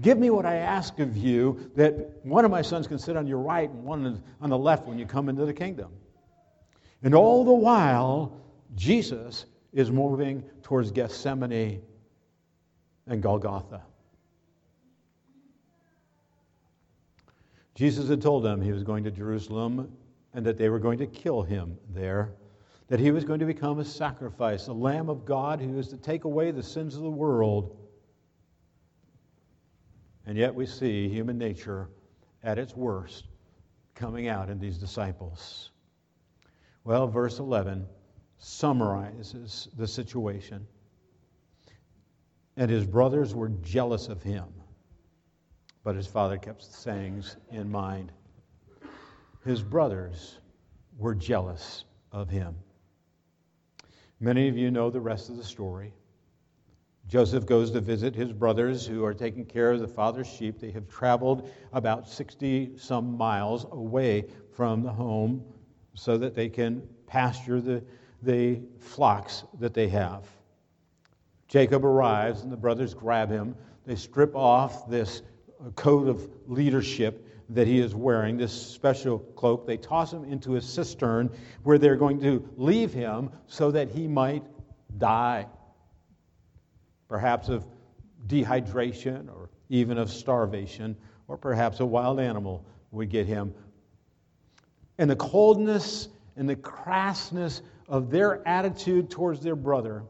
give 0.00 0.18
me 0.18 0.30
what 0.30 0.46
I 0.46 0.56
ask 0.56 0.98
of 0.98 1.16
you, 1.16 1.70
that 1.76 2.24
one 2.24 2.44
of 2.44 2.50
my 2.50 2.62
sons 2.62 2.86
can 2.86 2.98
sit 2.98 3.16
on 3.16 3.26
your 3.26 3.38
right 3.38 3.70
and 3.70 3.84
one 3.84 4.22
on 4.40 4.50
the 4.50 4.58
left 4.58 4.86
when 4.86 4.98
you 4.98 5.06
come 5.06 5.28
into 5.28 5.44
the 5.44 5.54
kingdom. 5.54 5.92
And 7.02 7.14
all 7.14 7.44
the 7.44 7.52
while, 7.52 8.40
Jesus 8.74 9.46
is 9.72 9.90
moving 9.90 10.42
towards 10.62 10.90
Gethsemane 10.90 11.82
and 13.06 13.22
Golgotha. 13.22 13.82
Jesus 17.74 18.08
had 18.08 18.22
told 18.22 18.44
them 18.44 18.62
he 18.62 18.72
was 18.72 18.84
going 18.84 19.04
to 19.04 19.10
Jerusalem 19.10 19.92
and 20.32 20.46
that 20.46 20.58
they 20.58 20.68
were 20.68 20.78
going 20.78 20.98
to 20.98 21.06
kill 21.06 21.42
him 21.42 21.76
there, 21.92 22.32
that 22.88 23.00
he 23.00 23.10
was 23.10 23.24
going 23.24 23.40
to 23.40 23.46
become 23.46 23.78
a 23.78 23.84
sacrifice, 23.84 24.66
a 24.66 24.72
Lamb 24.72 25.08
of 25.08 25.24
God 25.24 25.60
who 25.60 25.70
was 25.70 25.88
to 25.88 25.96
take 25.96 26.24
away 26.24 26.50
the 26.50 26.62
sins 26.62 26.96
of 26.96 27.02
the 27.02 27.10
world. 27.10 27.76
And 30.26 30.36
yet 30.36 30.54
we 30.54 30.66
see 30.66 31.08
human 31.08 31.38
nature 31.38 31.88
at 32.42 32.58
its 32.58 32.76
worst 32.76 33.24
coming 33.94 34.28
out 34.28 34.50
in 34.50 34.58
these 34.58 34.76
disciples. 34.76 35.70
Well, 36.84 37.06
verse 37.08 37.38
11 37.38 37.86
summarizes 38.38 39.68
the 39.76 39.86
situation. 39.86 40.66
And 42.56 42.70
his 42.70 42.84
brothers 42.84 43.34
were 43.34 43.48
jealous 43.48 44.08
of 44.08 44.22
him, 44.22 44.44
but 45.82 45.96
his 45.96 46.06
father 46.06 46.36
kept 46.36 46.62
sayings 46.62 47.36
in 47.50 47.70
mind. 47.70 48.12
His 49.44 49.62
brothers 49.62 50.38
were 50.98 51.14
jealous 51.14 51.84
of 52.12 52.28
him. 52.28 52.54
Many 54.24 54.48
of 54.48 54.56
you 54.56 54.70
know 54.70 54.88
the 54.88 55.02
rest 55.02 55.28
of 55.28 55.36
the 55.36 55.44
story. 55.44 55.92
Joseph 57.06 57.44
goes 57.44 57.70
to 57.72 57.80
visit 57.82 58.14
his 58.14 58.32
brothers 58.32 58.86
who 58.86 59.04
are 59.04 59.12
taking 59.12 59.44
care 59.44 59.72
of 59.72 59.80
the 59.80 59.86
father's 59.86 60.26
sheep. 60.26 60.58
They 60.58 60.70
have 60.70 60.88
traveled 60.88 61.50
about 61.74 62.08
60 62.08 62.78
some 62.78 63.18
miles 63.18 63.66
away 63.70 64.24
from 64.56 64.82
the 64.82 64.90
home 64.90 65.44
so 65.92 66.16
that 66.16 66.34
they 66.34 66.48
can 66.48 66.88
pasture 67.06 67.60
the, 67.60 67.84
the 68.22 68.62
flocks 68.78 69.44
that 69.60 69.74
they 69.74 69.88
have. 69.88 70.26
Jacob 71.46 71.84
arrives, 71.84 72.40
and 72.40 72.50
the 72.50 72.56
brothers 72.56 72.94
grab 72.94 73.28
him. 73.28 73.54
They 73.84 73.94
strip 73.94 74.34
off 74.34 74.88
this 74.88 75.20
coat 75.76 76.08
of 76.08 76.26
leadership 76.46 77.28
that 77.50 77.66
he 77.66 77.78
is 77.78 77.94
wearing, 77.94 78.36
this 78.36 78.52
special 78.52 79.18
cloak. 79.18 79.66
They 79.66 79.76
toss 79.76 80.12
him 80.12 80.24
into 80.24 80.56
a 80.56 80.60
cistern 80.60 81.30
where 81.62 81.78
they're 81.78 81.96
going 81.96 82.20
to 82.20 82.48
leave 82.56 82.92
him 82.92 83.30
so 83.46 83.70
that 83.70 83.90
he 83.90 84.08
might 84.08 84.44
die, 84.98 85.46
perhaps 87.08 87.48
of 87.48 87.66
dehydration 88.26 89.28
or 89.28 89.50
even 89.68 89.98
of 89.98 90.10
starvation, 90.10 90.96
or 91.28 91.36
perhaps 91.36 91.80
a 91.80 91.86
wild 91.86 92.20
animal 92.20 92.64
would 92.90 93.10
get 93.10 93.26
him 93.26 93.54
and 94.98 95.10
the 95.10 95.16
coldness 95.16 96.08
and 96.36 96.48
the 96.48 96.56
crassness 96.56 97.62
of 97.88 98.10
their 98.10 98.46
attitude 98.46 99.10
towards 99.10 99.40
their 99.40 99.56
brother 99.56 100.04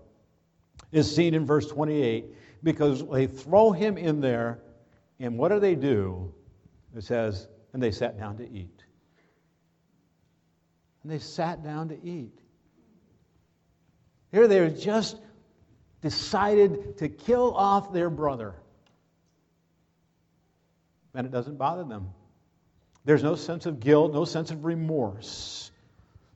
is 0.92 1.14
seen 1.14 1.34
in 1.34 1.44
verse 1.44 1.66
28 1.68 2.26
because 2.62 3.06
they 3.08 3.26
throw 3.26 3.72
him 3.72 3.98
in 3.98 4.20
there, 4.20 4.60
and 5.18 5.36
what 5.36 5.50
do 5.50 5.60
they 5.60 5.74
do? 5.74 6.32
It 6.96 7.04
says, 7.04 7.48
and 7.72 7.82
they 7.82 7.90
sat 7.90 8.18
down 8.18 8.36
to 8.38 8.48
eat. 8.48 8.84
And 11.02 11.10
they 11.10 11.18
sat 11.18 11.62
down 11.62 11.88
to 11.88 12.04
eat. 12.04 12.38
Here 14.30 14.48
they 14.48 14.68
just 14.70 15.20
decided 16.00 16.98
to 16.98 17.08
kill 17.08 17.54
off 17.54 17.92
their 17.92 18.10
brother. 18.10 18.54
And 21.14 21.26
it 21.26 21.30
doesn't 21.30 21.58
bother 21.58 21.84
them. 21.84 22.10
There's 23.04 23.22
no 23.22 23.34
sense 23.34 23.66
of 23.66 23.80
guilt, 23.80 24.12
no 24.12 24.24
sense 24.24 24.50
of 24.50 24.64
remorse. 24.64 25.70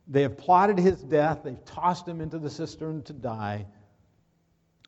They 0.07 0.23
have 0.23 0.39
plotted 0.39 0.79
his 0.79 1.03
death, 1.03 1.41
they've 1.45 1.65
tossed 1.65 2.07
him 2.07 2.21
into 2.21 2.39
the 2.39 2.51
cistern 2.51 3.03
to 3.05 3.13
die, 3.13 3.67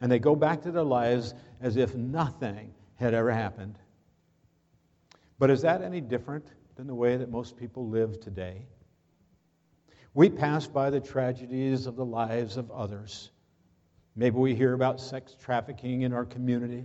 and 0.00 0.11
they 0.11 0.18
go 0.18 0.35
back 0.35 0.62
to 0.62 0.72
their 0.72 0.83
lives 0.83 1.35
as 1.61 1.76
if 1.76 1.94
nothing 1.94 2.72
had 2.96 3.12
ever 3.12 3.30
happened. 3.30 3.78
But 5.40 5.48
is 5.48 5.62
that 5.62 5.81
any 5.81 6.03
different 6.03 6.44
than 6.76 6.87
the 6.87 6.94
way 6.94 7.16
that 7.16 7.31
most 7.31 7.57
people 7.57 7.88
live 7.88 8.20
today? 8.20 8.66
We 10.12 10.29
pass 10.29 10.66
by 10.66 10.90
the 10.90 11.00
tragedies 11.00 11.87
of 11.87 11.96
the 11.96 12.05
lives 12.05 12.59
of 12.59 12.70
others. 12.70 13.31
Maybe 14.14 14.37
we 14.37 14.55
hear 14.55 14.74
about 14.74 15.00
sex 15.00 15.35
trafficking 15.42 16.03
in 16.03 16.12
our 16.12 16.26
community, 16.26 16.85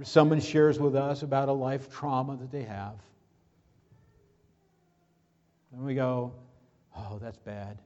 or 0.00 0.04
someone 0.04 0.40
shares 0.40 0.80
with 0.80 0.96
us 0.96 1.22
about 1.22 1.48
a 1.48 1.52
life 1.52 1.88
trauma 1.88 2.36
that 2.38 2.50
they 2.50 2.64
have. 2.64 2.96
And 5.72 5.84
we 5.84 5.94
go, 5.94 6.32
oh, 6.96 7.20
that's 7.22 7.38
bad. 7.38 7.78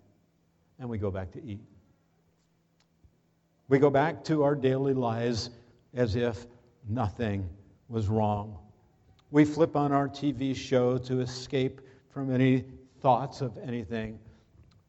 And 0.79 0.89
we 0.89 0.97
go 0.97 1.11
back 1.11 1.31
to 1.33 1.45
eat. 1.45 1.61
We 3.69 3.79
go 3.79 3.91
back 3.91 4.25
to 4.25 4.45
our 4.45 4.55
daily 4.55 4.95
lives 4.95 5.51
as 5.93 6.17
if 6.17 6.47
nothing 6.89 7.51
was 7.91 8.09
wrong. 8.09 8.64
We 9.35 9.45
flip 9.45 9.75
on 9.75 9.91
our 9.91 10.09
TV 10.09 10.55
show 10.55 10.97
to 10.97 11.19
escape 11.19 11.81
from 12.11 12.33
any 12.33 12.67
thoughts 13.01 13.41
of 13.41 13.59
anything. 13.59 14.21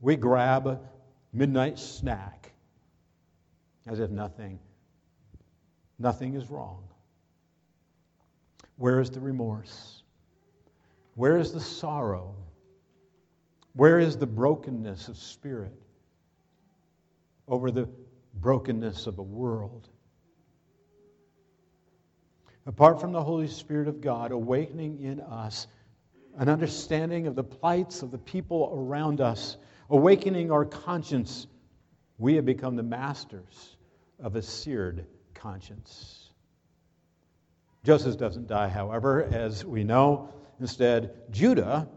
We 0.01 0.15
grab 0.17 0.67
a 0.67 0.79
midnight 1.33 1.79
snack 1.79 2.51
as 3.87 3.99
if 3.99 4.11
nothing 4.11 4.59
nothing 5.97 6.35
is 6.35 6.51
wrong. 6.51 6.83
Where 8.77 8.99
is 8.99 9.09
the 9.09 9.19
remorse? 9.19 10.03
Where 11.15 11.37
is 11.37 11.51
the 11.51 11.59
sorrow? 11.59 12.35
Where 13.73 13.97
is 13.97 14.15
the 14.15 14.27
brokenness 14.27 15.07
of 15.07 15.17
spirit 15.17 15.73
over 17.47 17.71
the 17.71 17.89
brokenness 18.35 19.07
of 19.07 19.17
a 19.17 19.23
world? 19.23 19.89
Apart 22.67 22.99
from 22.99 23.11
the 23.11 23.21
Holy 23.21 23.47
Spirit 23.47 23.87
of 23.87 24.01
God 24.01 24.31
awakening 24.31 25.01
in 25.01 25.21
us 25.21 25.67
an 26.37 26.49
understanding 26.49 27.27
of 27.27 27.35
the 27.35 27.43
plights 27.43 28.01
of 28.01 28.11
the 28.11 28.17
people 28.17 28.71
around 28.75 29.21
us, 29.21 29.57
awakening 29.89 30.51
our 30.51 30.65
conscience, 30.65 31.47
we 32.17 32.35
have 32.35 32.45
become 32.45 32.75
the 32.75 32.83
masters 32.83 33.77
of 34.19 34.35
a 34.35 34.41
seared 34.41 35.05
conscience. 35.33 36.31
Joseph 37.83 38.17
doesn't 38.17 38.47
die, 38.47 38.67
however, 38.67 39.23
as 39.23 39.63
we 39.63 39.83
know. 39.83 40.29
Instead, 40.59 41.13
Judah 41.31 41.87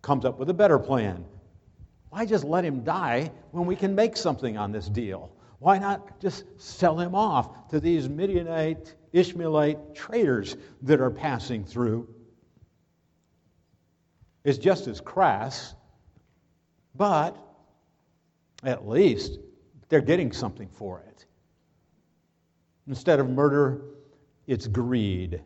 comes 0.00 0.24
up 0.24 0.38
with 0.38 0.48
a 0.50 0.54
better 0.54 0.78
plan. 0.78 1.24
Why 2.10 2.26
just 2.26 2.44
let 2.44 2.64
him 2.64 2.84
die 2.84 3.32
when 3.50 3.66
we 3.66 3.74
can 3.74 3.94
make 3.94 4.16
something 4.16 4.56
on 4.56 4.70
this 4.70 4.88
deal? 4.88 5.32
Why 5.62 5.78
not 5.78 6.18
just 6.18 6.42
sell 6.60 6.98
him 6.98 7.14
off 7.14 7.68
to 7.68 7.78
these 7.78 8.08
Midianite, 8.08 8.96
Ishmaelite 9.12 9.94
traders 9.94 10.56
that 10.82 11.00
are 11.00 11.08
passing 11.08 11.64
through? 11.64 12.12
It's 14.42 14.58
just 14.58 14.88
as 14.88 15.00
crass, 15.00 15.76
but 16.96 17.36
at 18.64 18.88
least 18.88 19.38
they're 19.88 20.00
getting 20.00 20.32
something 20.32 20.68
for 20.68 21.04
it. 21.06 21.26
Instead 22.88 23.20
of 23.20 23.30
murder, 23.30 23.82
it's 24.48 24.66
greed. 24.66 25.44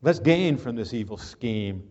Let's 0.00 0.18
gain 0.18 0.56
from 0.56 0.74
this 0.74 0.92
evil 0.92 1.16
scheme. 1.16 1.88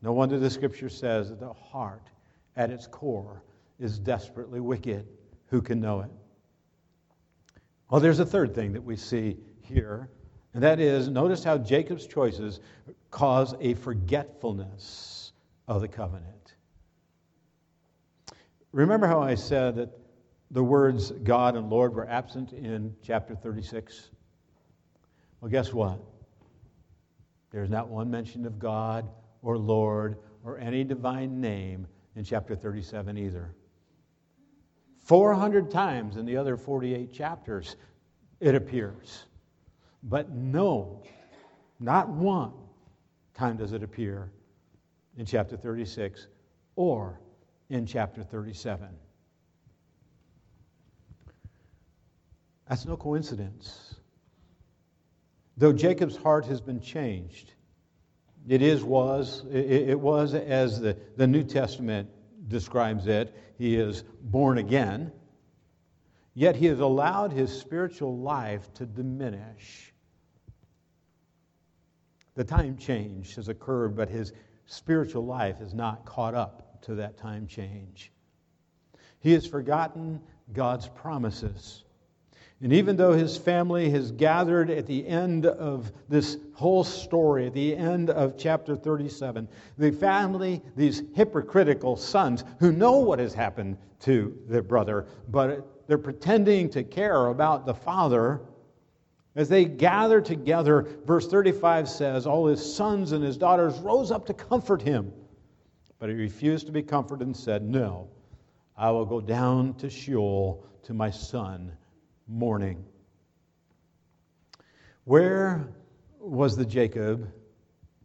No 0.00 0.14
wonder 0.14 0.38
the 0.38 0.48
scripture 0.48 0.88
says 0.88 1.28
that 1.28 1.40
the 1.40 1.52
heart, 1.52 2.08
at 2.56 2.70
its 2.70 2.86
core, 2.86 3.42
is 3.78 3.98
desperately 3.98 4.58
wicked. 4.58 5.06
Who 5.52 5.60
can 5.60 5.80
know 5.80 6.00
it? 6.00 6.10
Well, 7.90 8.00
there's 8.00 8.20
a 8.20 8.24
third 8.24 8.54
thing 8.54 8.72
that 8.72 8.82
we 8.82 8.96
see 8.96 9.36
here, 9.60 10.08
and 10.54 10.62
that 10.62 10.80
is 10.80 11.10
notice 11.10 11.44
how 11.44 11.58
Jacob's 11.58 12.06
choices 12.06 12.60
cause 13.10 13.54
a 13.60 13.74
forgetfulness 13.74 15.34
of 15.68 15.82
the 15.82 15.88
covenant. 15.88 16.54
Remember 18.72 19.06
how 19.06 19.20
I 19.20 19.34
said 19.34 19.76
that 19.76 19.90
the 20.52 20.64
words 20.64 21.10
God 21.10 21.54
and 21.54 21.68
Lord 21.68 21.94
were 21.94 22.08
absent 22.08 22.54
in 22.54 22.96
chapter 23.02 23.34
36? 23.34 24.08
Well, 25.42 25.50
guess 25.50 25.70
what? 25.74 26.00
There's 27.50 27.68
not 27.68 27.90
one 27.90 28.10
mention 28.10 28.46
of 28.46 28.58
God 28.58 29.06
or 29.42 29.58
Lord 29.58 30.16
or 30.44 30.56
any 30.56 30.82
divine 30.82 31.42
name 31.42 31.86
in 32.16 32.24
chapter 32.24 32.56
37 32.56 33.18
either. 33.18 33.54
400 35.02 35.70
times 35.70 36.16
in 36.16 36.26
the 36.26 36.36
other 36.36 36.56
48 36.56 37.12
chapters 37.12 37.76
it 38.40 38.54
appears. 38.54 39.24
But 40.02 40.30
no, 40.30 41.02
not 41.78 42.08
one 42.08 42.52
time 43.34 43.56
does 43.56 43.72
it 43.72 43.82
appear 43.82 44.30
in 45.16 45.26
chapter 45.26 45.56
36 45.56 46.26
or 46.76 47.20
in 47.68 47.86
chapter 47.86 48.22
37. 48.22 48.88
That's 52.68 52.86
no 52.86 52.96
coincidence. 52.96 53.96
Though 55.56 55.72
Jacob's 55.72 56.16
heart 56.16 56.46
has 56.46 56.60
been 56.60 56.80
changed, 56.80 57.52
it 58.48 58.62
is 58.62 58.82
was 58.82 59.44
it, 59.50 59.90
it 59.90 60.00
was 60.00 60.34
as 60.34 60.80
the, 60.80 60.96
the 61.16 61.26
New 61.26 61.44
Testament 61.44 62.08
describes 62.48 63.06
it, 63.06 63.34
he 63.58 63.76
is 63.76 64.02
born 64.22 64.58
again. 64.58 65.12
Yet 66.34 66.56
he 66.56 66.66
has 66.66 66.80
allowed 66.80 67.32
his 67.32 67.52
spiritual 67.52 68.18
life 68.18 68.72
to 68.74 68.86
diminish. 68.86 69.92
The 72.34 72.44
time 72.44 72.78
change 72.78 73.34
has 73.34 73.48
occurred, 73.48 73.94
but 73.94 74.08
his 74.08 74.32
spiritual 74.66 75.26
life 75.26 75.58
has 75.58 75.74
not 75.74 76.06
caught 76.06 76.34
up 76.34 76.82
to 76.82 76.94
that 76.96 77.18
time 77.18 77.46
change. 77.46 78.10
He 79.20 79.32
has 79.32 79.46
forgotten 79.46 80.20
God's 80.52 80.88
promises. 80.88 81.84
And 82.62 82.72
even 82.72 82.96
though 82.96 83.12
his 83.12 83.36
family 83.36 83.90
has 83.90 84.12
gathered 84.12 84.70
at 84.70 84.86
the 84.86 85.04
end 85.04 85.46
of 85.46 85.90
this 86.08 86.38
whole 86.54 86.84
story, 86.84 87.48
at 87.48 87.54
the 87.54 87.76
end 87.76 88.08
of 88.08 88.38
chapter 88.38 88.76
37, 88.76 89.48
the 89.78 89.90
family, 89.90 90.62
these 90.76 91.02
hypocritical 91.14 91.96
sons 91.96 92.44
who 92.60 92.70
know 92.70 92.98
what 92.98 93.18
has 93.18 93.34
happened 93.34 93.78
to 94.02 94.38
their 94.46 94.62
brother, 94.62 95.06
but 95.28 95.88
they're 95.88 95.98
pretending 95.98 96.70
to 96.70 96.84
care 96.84 97.26
about 97.26 97.66
the 97.66 97.74
father, 97.74 98.40
as 99.34 99.48
they 99.48 99.64
gather 99.64 100.20
together, 100.20 100.86
verse 101.04 101.26
35 101.26 101.88
says, 101.88 102.28
All 102.28 102.46
his 102.46 102.74
sons 102.74 103.10
and 103.10 103.24
his 103.24 103.36
daughters 103.36 103.76
rose 103.80 104.12
up 104.12 104.26
to 104.26 104.34
comfort 104.34 104.82
him. 104.82 105.12
But 105.98 106.10
he 106.10 106.14
refused 106.14 106.66
to 106.66 106.72
be 106.72 106.82
comforted 106.82 107.26
and 107.26 107.36
said, 107.36 107.62
No, 107.64 108.08
I 108.76 108.92
will 108.92 109.06
go 109.06 109.20
down 109.20 109.74
to 109.74 109.90
Sheol 109.90 110.64
to 110.84 110.94
my 110.94 111.10
son 111.10 111.72
mourning. 112.32 112.84
Where 115.04 115.68
was 116.18 116.56
the 116.56 116.64
Jacob 116.64 117.30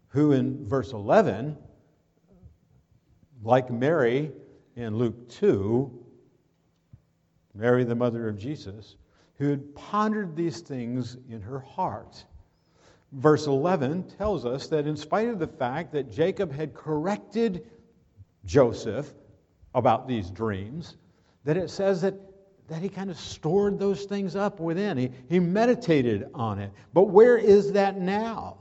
who, 0.09 0.34
in 0.34 0.67
verse 0.67 0.91
11, 0.91 1.57
like 3.43 3.69
Mary 3.69 4.32
in 4.75 4.97
Luke 4.97 5.30
2, 5.30 6.05
Mary, 7.53 7.84
the 7.84 7.95
mother 7.95 8.28
of 8.28 8.38
Jesus, 8.38 8.95
who 9.38 9.49
had 9.49 9.75
pondered 9.75 10.36
these 10.36 10.59
things 10.59 11.17
in 11.30 11.41
her 11.41 11.59
heart? 11.59 12.25
Verse 13.13 13.47
11 13.47 14.09
tells 14.17 14.45
us 14.45 14.67
that 14.67 14.88
in 14.88 14.97
spite 14.97 15.30
of 15.30 15.39
the 15.39 15.47
fact 15.47 15.93
that 15.93 16.11
Jacob 16.11 16.51
had 16.51 16.73
corrected 16.73 17.65
Joseph 18.43 19.13
about 19.73 20.07
these 20.07 20.30
dreams, 20.30 20.97
that 21.45 21.55
it 21.55 21.69
says 21.69 22.01
that 22.01 22.15
that 22.68 22.82
he 22.82 22.89
kind 22.89 23.09
of 23.09 23.18
stored 23.18 23.80
those 23.80 24.03
things 24.05 24.36
up 24.36 24.59
within. 24.59 24.97
He, 24.97 25.11
he 25.30 25.39
meditated 25.39 26.30
on 26.34 26.59
it. 26.59 26.72
But 26.93 27.05
where 27.05 27.38
is 27.38 27.72
that 27.74 27.97
now? 27.97 28.57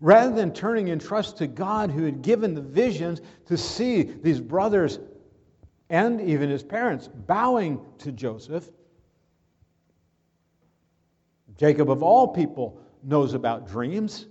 Rather 0.00 0.34
than 0.34 0.52
turning 0.52 0.88
in 0.88 0.98
trust 0.98 1.38
to 1.38 1.46
God 1.46 1.90
who 1.90 2.04
had 2.04 2.22
given 2.22 2.54
the 2.54 2.60
visions 2.60 3.20
to 3.46 3.56
see 3.56 4.02
these 4.02 4.40
brothers 4.40 4.98
and 5.90 6.20
even 6.20 6.48
his 6.48 6.62
parents 6.62 7.08
bowing 7.08 7.80
to 7.98 8.12
Joseph, 8.12 8.68
Jacob, 11.58 11.90
of 11.90 12.02
all 12.02 12.28
people, 12.28 12.80
knows 13.02 13.34
about 13.34 13.68
dreams. 13.68 14.26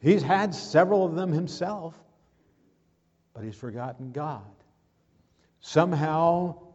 He's 0.00 0.22
had 0.22 0.54
several 0.54 1.04
of 1.04 1.14
them 1.14 1.32
himself, 1.32 1.98
but 3.34 3.42
he's 3.42 3.56
forgotten 3.56 4.12
God. 4.12 4.42
Somehow, 5.60 6.67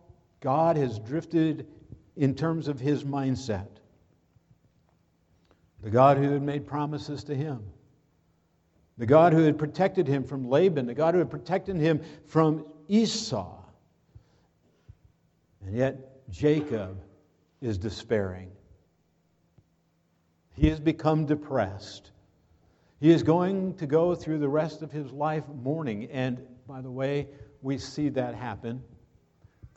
God 0.44 0.76
has 0.76 1.00
drifted 1.00 1.68
in 2.18 2.36
terms 2.36 2.68
of 2.68 2.78
his 2.78 3.06
mindset. 3.06 3.70
The 5.82 5.89
God 5.89 6.18
who 6.18 6.32
had 6.32 6.41
made 6.41 6.68
promises 6.68 7.24
to 7.26 7.36
him, 7.36 7.64
the 8.98 9.06
God 9.06 9.32
who 9.32 9.44
had 9.44 9.58
protected 9.58 10.06
him 10.06 10.26
from 10.26 10.50
Laban, 10.50 10.86
the 10.86 10.94
God 10.94 11.14
who 11.14 11.20
had 11.20 11.32
protected 11.32 11.78
him 11.78 12.02
from 12.28 12.66
Esau. 12.89 13.56
And 15.66 15.78
yet, 15.78 16.30
Jacob 16.30 17.02
is 17.62 17.78
despairing. 17.78 18.52
He 20.58 20.68
has 20.68 20.82
become 20.82 21.26
depressed. 21.26 22.12
He 23.00 23.12
is 23.12 23.24
going 23.24 23.76
to 23.76 23.88
go 23.88 24.14
through 24.14 24.39
the 24.39 24.50
rest 24.50 24.82
of 24.82 24.91
his 24.91 25.10
life 25.14 25.46
mourning. 25.48 26.12
And 26.12 26.46
by 26.68 26.82
the 26.82 26.91
way, 26.91 27.30
we 27.62 27.78
see 27.78 28.10
that 28.10 28.36
happen 28.36 28.84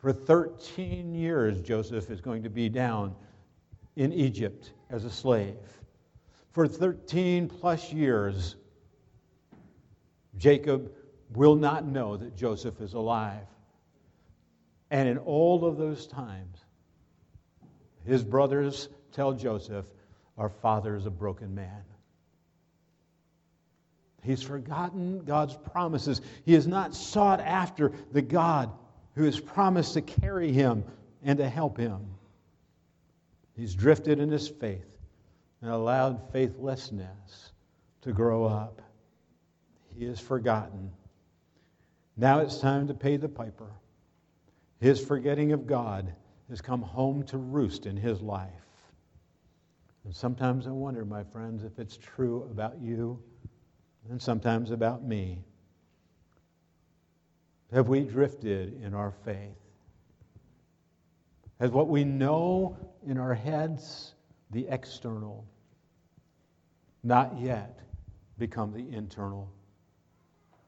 for 0.07 0.13
13 0.13 1.17
years, 1.17 1.61
Joseph 1.63 2.13
is 2.13 2.21
going 2.21 2.45
to 2.45 2.49
be 2.49 2.69
down 2.69 3.13
in 3.97 4.13
Egypt 4.13 4.71
as 4.89 5.05
a 5.05 5.11
slave. 5.11 5.57
For 6.53 6.69
13 6.69 7.49
plus 7.49 7.93
years, 7.93 8.55
Jacob 10.39 10.93
will 11.35 11.57
not 11.57 11.85
know 11.85 12.17
that 12.17 12.37
Joseph 12.37 12.81
is 12.81 12.95
alive. 12.95 13.49
And 14.93 15.09
in 15.09 15.19
all 15.19 15.65
of 15.65 15.77
those 15.77 16.07
times, 16.07 16.57
his 18.05 18.23
brothers 18.23 18.89
tell 19.11 19.33
Joseph, 19.33 19.87
Our 20.39 20.51
father 20.51 20.95
is 20.95 21.07
a 21.07 21.11
broken 21.11 21.53
man. 21.53 21.83
He's 24.23 24.41
forgotten 24.41 25.25
God's 25.25 25.57
promises. 25.73 26.21
He 26.45 26.55
has 26.55 26.69
not 26.69 26.95
sought 26.95 27.41
after 27.41 27.91
the 28.13 28.23
God 28.23 28.71
who 29.17 29.25
has 29.25 29.41
promised 29.41 29.95
to 29.95 30.03
carry 30.03 30.53
him 30.53 30.85
and 31.25 31.39
to 31.39 31.49
help 31.49 31.77
him. 31.77 32.01
He's 33.57 33.75
drifted 33.75 34.21
in 34.21 34.31
his 34.31 34.47
faith 34.47 34.87
and 35.63 35.71
allowed 35.71 36.31
faithlessness 36.33 37.53
to 38.03 38.13
grow 38.13 38.45
up. 38.45 38.83
He 39.99 40.05
is 40.05 40.21
forgotten. 40.21 40.93
Now 42.17 42.41
it's 42.41 42.61
time 42.61 42.87
to 42.89 42.95
pay 42.95 43.17
the 43.17 43.29
piper. 43.29 43.71
His 44.81 45.03
forgetting 45.03 45.53
of 45.53 45.67
God 45.67 46.13
has 46.51 46.61
come 46.61 46.83
home 46.83 47.23
to 47.25 47.39
roost 47.39 47.87
in 47.87 47.97
his 47.97 48.21
life. 48.21 48.51
And 50.05 50.15
sometimes 50.15 50.67
I 50.67 50.71
wonder, 50.71 51.07
my 51.07 51.25
friends, 51.25 51.65
if 51.65 51.79
it's 51.79 51.97
true 51.97 52.47
about 52.51 52.79
you 52.81 53.19
and 54.11 54.21
sometimes 54.21 54.71
about 54.71 55.03
me. 55.03 55.43
Have 57.77 57.89
we 57.89 58.05
drifted 58.05 58.83
in 58.83 58.95
our 58.95 59.11
faith? 59.27 59.59
Has 61.61 61.71
what 61.71 61.89
we 61.89 62.05
know 62.05 62.75
in 63.07 63.19
our 63.19 63.35
heads, 63.35 64.15
the 64.51 64.67
external, 64.67 65.47
not 67.03 67.39
yet 67.39 67.81
become 68.39 68.73
the 68.73 68.97
internal? 68.97 69.53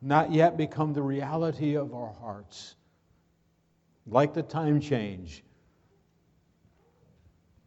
Not 0.03 0.33
yet 0.33 0.59
become 0.59 0.93
the 0.93 1.01
reality 1.01 1.79
of 1.79 1.95
our 1.95 2.13
hearts? 2.13 2.75
Like 4.07 4.35
the 4.35 4.43
time 4.43 4.79
change, 4.79 5.43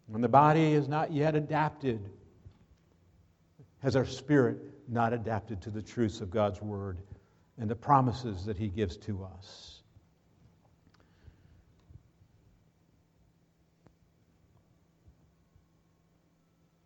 when 0.05 0.21
the 0.21 0.29
body 0.29 0.73
is 0.73 0.87
not 0.87 1.11
yet 1.11 1.33
adapted, 1.33 2.11
has 3.79 3.95
our 3.95 4.05
spirit 4.05 4.59
not 4.87 5.13
adapted 5.13 5.63
to 5.63 5.71
the 5.71 5.81
truths 5.81 6.21
of 6.21 6.29
God's 6.29 6.61
Word 6.61 6.99
and 7.59 7.69
the 7.69 7.75
promises 7.75 8.45
that 8.45 8.57
He 8.57 8.67
gives 8.67 8.97
to 8.97 9.23
us. 9.23 9.81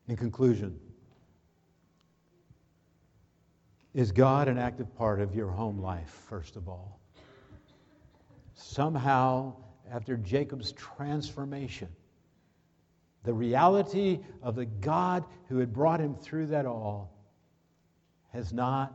In 0.07 0.15
conclusion, 0.15 0.79
is 3.93 4.11
God 4.11 4.47
an 4.47 4.57
active 4.57 4.93
part 4.95 5.19
of 5.19 5.33
your 5.33 5.49
home 5.49 5.79
life, 5.79 6.25
first 6.29 6.55
of 6.55 6.67
all? 6.67 6.99
Somehow, 8.53 9.53
after 9.91 10.17
Jacob's 10.17 10.73
transformation, 10.73 11.87
the 13.23 13.33
reality 13.33 14.19
of 14.43 14.55
the 14.55 14.65
God 14.65 15.23
who 15.49 15.57
had 15.57 15.73
brought 15.73 15.99
him 15.99 16.13
through 16.13 16.47
that 16.47 16.65
all 16.65 17.11
has 18.31 18.53
not 18.53 18.93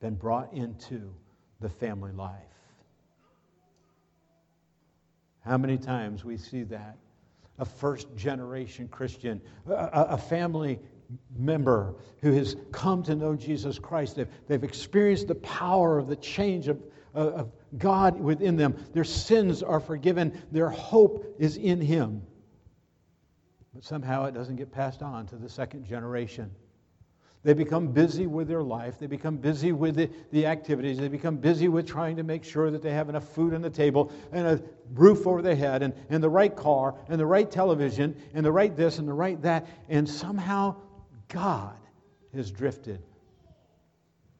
been 0.00 0.14
brought 0.14 0.52
into 0.52 1.12
the 1.60 1.68
family 1.68 2.12
life. 2.12 2.42
How 5.40 5.56
many 5.56 5.78
times 5.78 6.24
we 6.24 6.36
see 6.36 6.64
that? 6.64 6.96
A 7.58 7.64
first 7.64 8.08
generation 8.16 8.88
Christian, 8.88 9.40
a, 9.66 10.06
a 10.10 10.18
family 10.18 10.80
member 11.36 11.94
who 12.20 12.32
has 12.32 12.56
come 12.72 13.02
to 13.04 13.14
know 13.14 13.36
Jesus 13.36 13.78
Christ. 13.78 14.16
They've, 14.16 14.28
they've 14.48 14.64
experienced 14.64 15.28
the 15.28 15.36
power 15.36 15.98
of 15.98 16.08
the 16.08 16.16
change 16.16 16.68
of, 16.68 16.82
of 17.14 17.52
God 17.78 18.20
within 18.20 18.56
them. 18.56 18.76
Their 18.92 19.04
sins 19.04 19.62
are 19.62 19.80
forgiven, 19.80 20.42
their 20.50 20.68
hope 20.68 21.36
is 21.38 21.56
in 21.56 21.80
Him. 21.80 22.22
But 23.74 23.84
somehow 23.84 24.24
it 24.24 24.34
doesn't 24.34 24.56
get 24.56 24.72
passed 24.72 25.02
on 25.02 25.26
to 25.28 25.36
the 25.36 25.48
second 25.48 25.86
generation. 25.86 26.50
They 27.46 27.54
become 27.54 27.92
busy 27.92 28.26
with 28.26 28.48
their 28.48 28.64
life. 28.64 28.98
They 28.98 29.06
become 29.06 29.36
busy 29.36 29.70
with 29.70 29.94
the, 29.94 30.10
the, 30.32 30.46
activities. 30.46 30.98
They 30.98 31.06
become 31.06 31.36
busy 31.36 31.68
with 31.68 31.86
trying 31.86 32.16
to 32.16 32.24
make 32.24 32.42
sure 32.42 32.72
that 32.72 32.82
they 32.82 32.90
have 32.90 33.08
enough 33.08 33.28
food 33.34 33.54
on 33.54 33.62
the 33.62 33.70
table 33.70 34.10
and 34.32 34.48
a 34.48 34.60
roof 34.94 35.28
over 35.28 35.42
their 35.42 35.54
head 35.54 35.84
and, 35.84 35.94
and 36.10 36.20
the 36.20 36.28
right 36.28 36.56
car 36.56 36.96
and 37.08 37.20
the 37.20 37.24
right 37.24 37.48
television 37.48 38.20
and 38.34 38.44
the 38.44 38.50
right 38.50 38.76
this 38.76 38.98
and 38.98 39.06
the 39.06 39.12
right 39.12 39.40
that. 39.42 39.68
And 39.88 40.08
somehow 40.08 40.74
God 41.28 41.78
has 42.34 42.50
drifted 42.50 43.00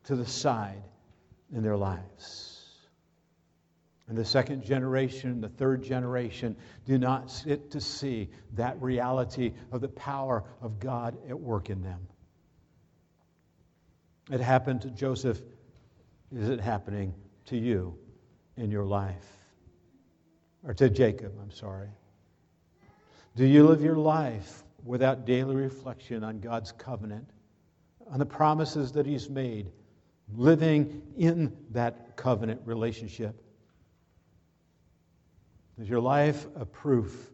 to 0.07 0.17
the 0.17 0.27
side 0.27 0.83
in 1.55 1.63
their 1.63 1.77
lives. 1.77 2.65
And 4.09 4.19
the 4.19 4.25
second 4.25 4.65
generation, 4.65 5.41
the 5.41 5.49
third 5.49 5.85
generation 5.85 6.57
do 6.85 6.99
not 6.99 7.31
sit 7.31 7.71
to 7.71 7.81
see 7.81 8.31
that 8.55 8.83
reality 8.83 9.53
of 9.71 9.81
the 9.81 9.91
power 9.91 10.43
of 10.61 10.81
God 10.81 11.17
at 11.29 11.39
work 11.39 11.71
in 11.71 11.83
them. 11.83 12.01
It 14.31 14.41
happened 14.41 14.83
to 14.83 14.91
Joseph. 14.91 15.41
Is 16.35 16.49
it 16.49 16.61
happening 16.61 17.15
to 17.47 17.57
you 17.57 17.97
in 18.57 18.71
your 18.71 18.85
life? 18.85 19.27
Or 20.65 20.75
to 20.75 20.91
Jacob, 20.91 21.33
I'm 21.41 21.53
sorry. 21.53 21.89
Do 23.37 23.45
you 23.47 23.67
live 23.67 23.83
your 23.83 23.97
life 23.97 24.65
without 24.85 25.27
daily 25.27 25.55
reflection 25.55 26.25
on 26.25 26.41
God's 26.41 26.73
covenant, 26.73 27.29
on 28.11 28.19
the 28.19 28.27
promises 28.27 28.93
that 28.93 29.07
He's 29.07 29.29
made, 29.31 29.71
living 30.35 31.03
in 31.17 31.57
that 31.71 32.17
covenant 32.17 32.63
relationship? 32.65 33.41
Is 35.79 35.89
your 35.89 36.01
life 36.01 36.47
a 36.57 36.65
proof 36.65 37.31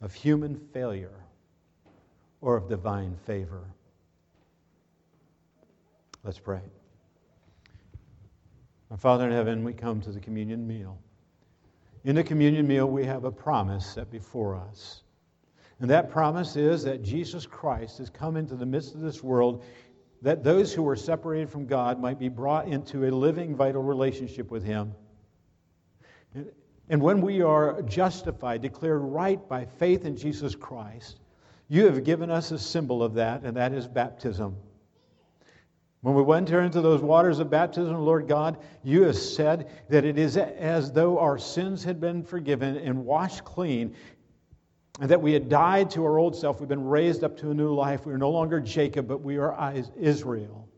of 0.00 0.14
human 0.14 0.56
failure 0.72 1.20
or 2.40 2.56
of 2.56 2.68
divine 2.68 3.16
favor? 3.26 3.64
Let's 6.24 6.38
pray. 6.38 6.60
Our 8.90 8.96
Father 8.96 9.26
in 9.26 9.32
heaven, 9.32 9.64
we 9.64 9.72
come 9.72 10.00
to 10.02 10.12
the 10.12 10.20
communion 10.20 10.66
meal. 10.66 10.98
In 12.04 12.14
the 12.14 12.22
communion 12.22 12.66
meal, 12.66 12.86
we 12.86 13.04
have 13.04 13.24
a 13.24 13.32
promise 13.32 13.86
set 13.86 14.10
before 14.10 14.54
us. 14.54 15.02
And 15.80 15.90
that 15.90 16.10
promise 16.10 16.56
is 16.56 16.84
that 16.84 17.02
Jesus 17.02 17.44
Christ 17.46 17.98
has 17.98 18.10
come 18.10 18.36
into 18.36 18.54
the 18.54 18.66
midst 18.66 18.94
of 18.94 19.00
this 19.00 19.22
world 19.22 19.64
that 20.20 20.44
those 20.44 20.72
who 20.72 20.82
were 20.82 20.94
separated 20.94 21.50
from 21.50 21.66
God 21.66 21.98
might 21.98 22.18
be 22.18 22.28
brought 22.28 22.68
into 22.68 23.08
a 23.08 23.10
living, 23.10 23.56
vital 23.56 23.82
relationship 23.82 24.50
with 24.50 24.62
Him. 24.62 24.94
And 26.88 27.02
when 27.02 27.20
we 27.20 27.42
are 27.42 27.82
justified, 27.82 28.62
declared 28.62 29.02
right 29.02 29.48
by 29.48 29.64
faith 29.64 30.04
in 30.04 30.16
Jesus 30.16 30.54
Christ, 30.54 31.18
you 31.68 31.86
have 31.86 32.04
given 32.04 32.30
us 32.30 32.52
a 32.52 32.58
symbol 32.58 33.02
of 33.02 33.14
that, 33.14 33.42
and 33.42 33.56
that 33.56 33.72
is 33.72 33.88
baptism. 33.88 34.56
When 36.02 36.14
we 36.16 36.34
enter 36.34 36.60
into 36.60 36.80
those 36.80 37.00
waters 37.00 37.38
of 37.38 37.48
baptism, 37.48 37.96
Lord 37.96 38.26
God, 38.26 38.58
you 38.82 39.04
have 39.04 39.16
said 39.16 39.70
that 39.88 40.04
it 40.04 40.18
is 40.18 40.36
as 40.36 40.90
though 40.90 41.20
our 41.20 41.38
sins 41.38 41.84
had 41.84 42.00
been 42.00 42.24
forgiven 42.24 42.76
and 42.76 43.04
washed 43.04 43.44
clean, 43.44 43.94
and 45.00 45.08
that 45.10 45.22
we 45.22 45.32
had 45.32 45.48
died 45.48 45.90
to 45.92 46.04
our 46.04 46.18
old 46.18 46.34
self. 46.34 46.58
We've 46.58 46.68
been 46.68 46.88
raised 46.88 47.22
up 47.22 47.36
to 47.38 47.52
a 47.52 47.54
new 47.54 47.72
life. 47.72 48.04
We 48.04 48.12
are 48.12 48.18
no 48.18 48.30
longer 48.30 48.60
Jacob, 48.60 49.06
but 49.06 49.22
we 49.22 49.38
are 49.38 49.74
Israel. 49.96 50.68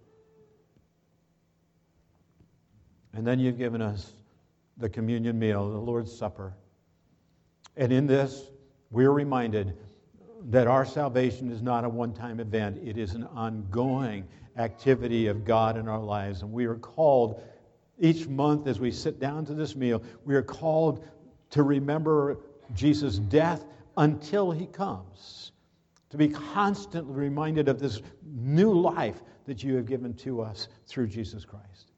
And 3.14 3.26
then 3.26 3.40
you've 3.40 3.58
given 3.58 3.80
us 3.80 4.12
the 4.76 4.90
communion 4.90 5.38
meal, 5.38 5.70
the 5.70 5.78
Lord's 5.78 6.14
Supper. 6.14 6.52
And 7.76 7.92
in 7.92 8.06
this, 8.06 8.50
we're 8.90 9.10
reminded 9.10 9.74
that 10.44 10.66
our 10.66 10.84
salvation 10.84 11.50
is 11.50 11.62
not 11.62 11.84
a 11.84 11.88
one 11.88 12.12
time 12.12 12.40
event, 12.40 12.78
it 12.84 12.98
is 12.98 13.14
an 13.14 13.24
ongoing 13.24 14.26
activity 14.56 15.26
of 15.26 15.44
God 15.44 15.76
in 15.76 15.88
our 15.88 16.02
lives. 16.02 16.42
And 16.42 16.52
we 16.52 16.66
are 16.66 16.76
called 16.76 17.42
each 17.98 18.26
month 18.26 18.66
as 18.66 18.80
we 18.80 18.90
sit 18.90 19.20
down 19.20 19.46
to 19.46 19.54
this 19.54 19.76
meal, 19.76 20.02
we 20.24 20.34
are 20.34 20.42
called 20.42 21.06
to 21.50 21.62
remember 21.62 22.38
Jesus' 22.74 23.18
death 23.18 23.64
until 23.96 24.50
he 24.50 24.66
comes. 24.66 25.52
To 26.10 26.16
be 26.16 26.28
constantly 26.28 27.12
reminded 27.12 27.68
of 27.68 27.78
this 27.78 28.00
new 28.24 28.72
life 28.72 29.22
that 29.46 29.62
you 29.62 29.74
have 29.76 29.86
given 29.86 30.14
to 30.14 30.40
us 30.40 30.68
through 30.86 31.08
Jesus 31.08 31.44
Christ. 31.44 31.92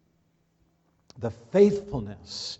The 1.19 1.31
faithfulness 1.31 2.59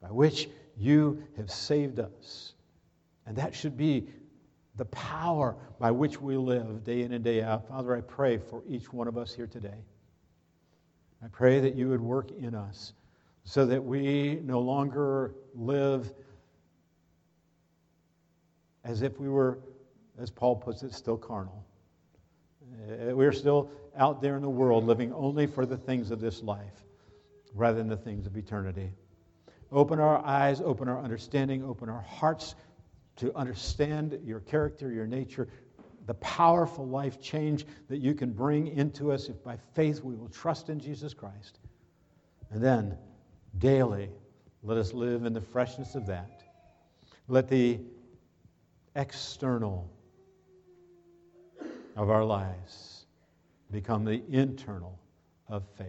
by 0.00 0.08
which 0.10 0.48
you 0.76 1.22
have 1.36 1.50
saved 1.50 1.98
us. 2.00 2.54
And 3.26 3.36
that 3.36 3.54
should 3.54 3.76
be 3.76 4.08
the 4.76 4.84
power 4.86 5.56
by 5.78 5.90
which 5.90 6.20
we 6.20 6.36
live 6.36 6.84
day 6.84 7.02
in 7.02 7.12
and 7.12 7.22
day 7.22 7.42
out. 7.42 7.68
Father, 7.68 7.94
I 7.94 8.00
pray 8.00 8.38
for 8.38 8.62
each 8.68 8.92
one 8.92 9.08
of 9.08 9.16
us 9.16 9.34
here 9.34 9.46
today. 9.46 9.84
I 11.22 11.28
pray 11.28 11.60
that 11.60 11.74
you 11.74 11.88
would 11.88 12.00
work 12.00 12.30
in 12.32 12.54
us 12.54 12.92
so 13.44 13.66
that 13.66 13.84
we 13.84 14.40
no 14.42 14.60
longer 14.60 15.34
live 15.54 16.12
as 18.84 19.02
if 19.02 19.18
we 19.18 19.28
were, 19.28 19.58
as 20.18 20.30
Paul 20.30 20.56
puts 20.56 20.82
it, 20.82 20.92
still 20.92 21.16
carnal. 21.16 21.64
Uh, 22.62 23.14
we're 23.14 23.32
still 23.32 23.70
out 23.96 24.20
there 24.20 24.36
in 24.36 24.42
the 24.42 24.50
world 24.50 24.84
living 24.84 25.12
only 25.12 25.46
for 25.46 25.64
the 25.64 25.76
things 25.76 26.10
of 26.10 26.20
this 26.20 26.42
life 26.42 26.84
rather 27.54 27.78
than 27.78 27.88
the 27.88 27.96
things 27.96 28.26
of 28.26 28.36
eternity. 28.36 28.92
Open 29.70 30.00
our 30.00 30.24
eyes, 30.24 30.60
open 30.60 30.88
our 30.88 31.00
understanding, 31.00 31.64
open 31.64 31.88
our 31.88 32.02
hearts 32.02 32.54
to 33.16 33.34
understand 33.36 34.18
your 34.24 34.40
character, 34.40 34.90
your 34.90 35.06
nature, 35.06 35.48
the 36.06 36.14
powerful 36.14 36.86
life 36.86 37.20
change 37.20 37.66
that 37.88 37.98
you 37.98 38.14
can 38.14 38.32
bring 38.32 38.68
into 38.68 39.12
us 39.12 39.28
if 39.28 39.42
by 39.42 39.56
faith 39.74 40.02
we 40.02 40.14
will 40.14 40.28
trust 40.28 40.68
in 40.68 40.78
Jesus 40.78 41.14
Christ. 41.14 41.58
And 42.50 42.62
then, 42.62 42.96
daily, 43.58 44.10
let 44.62 44.76
us 44.78 44.92
live 44.92 45.24
in 45.24 45.32
the 45.32 45.40
freshness 45.40 45.94
of 45.94 46.06
that. 46.06 46.42
Let 47.28 47.48
the 47.48 47.80
external 48.96 49.90
of 51.96 52.10
our 52.10 52.24
lives 52.24 53.06
become 53.70 54.04
the 54.04 54.22
internal 54.28 54.98
of 55.48 55.64
faith. 55.76 55.86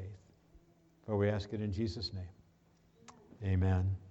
For 1.06 1.18
we 1.18 1.30
ask 1.30 1.54
it 1.54 1.62
in 1.62 1.72
Jesus' 1.72 2.12
name. 2.14 2.24
Amen. 3.44 4.05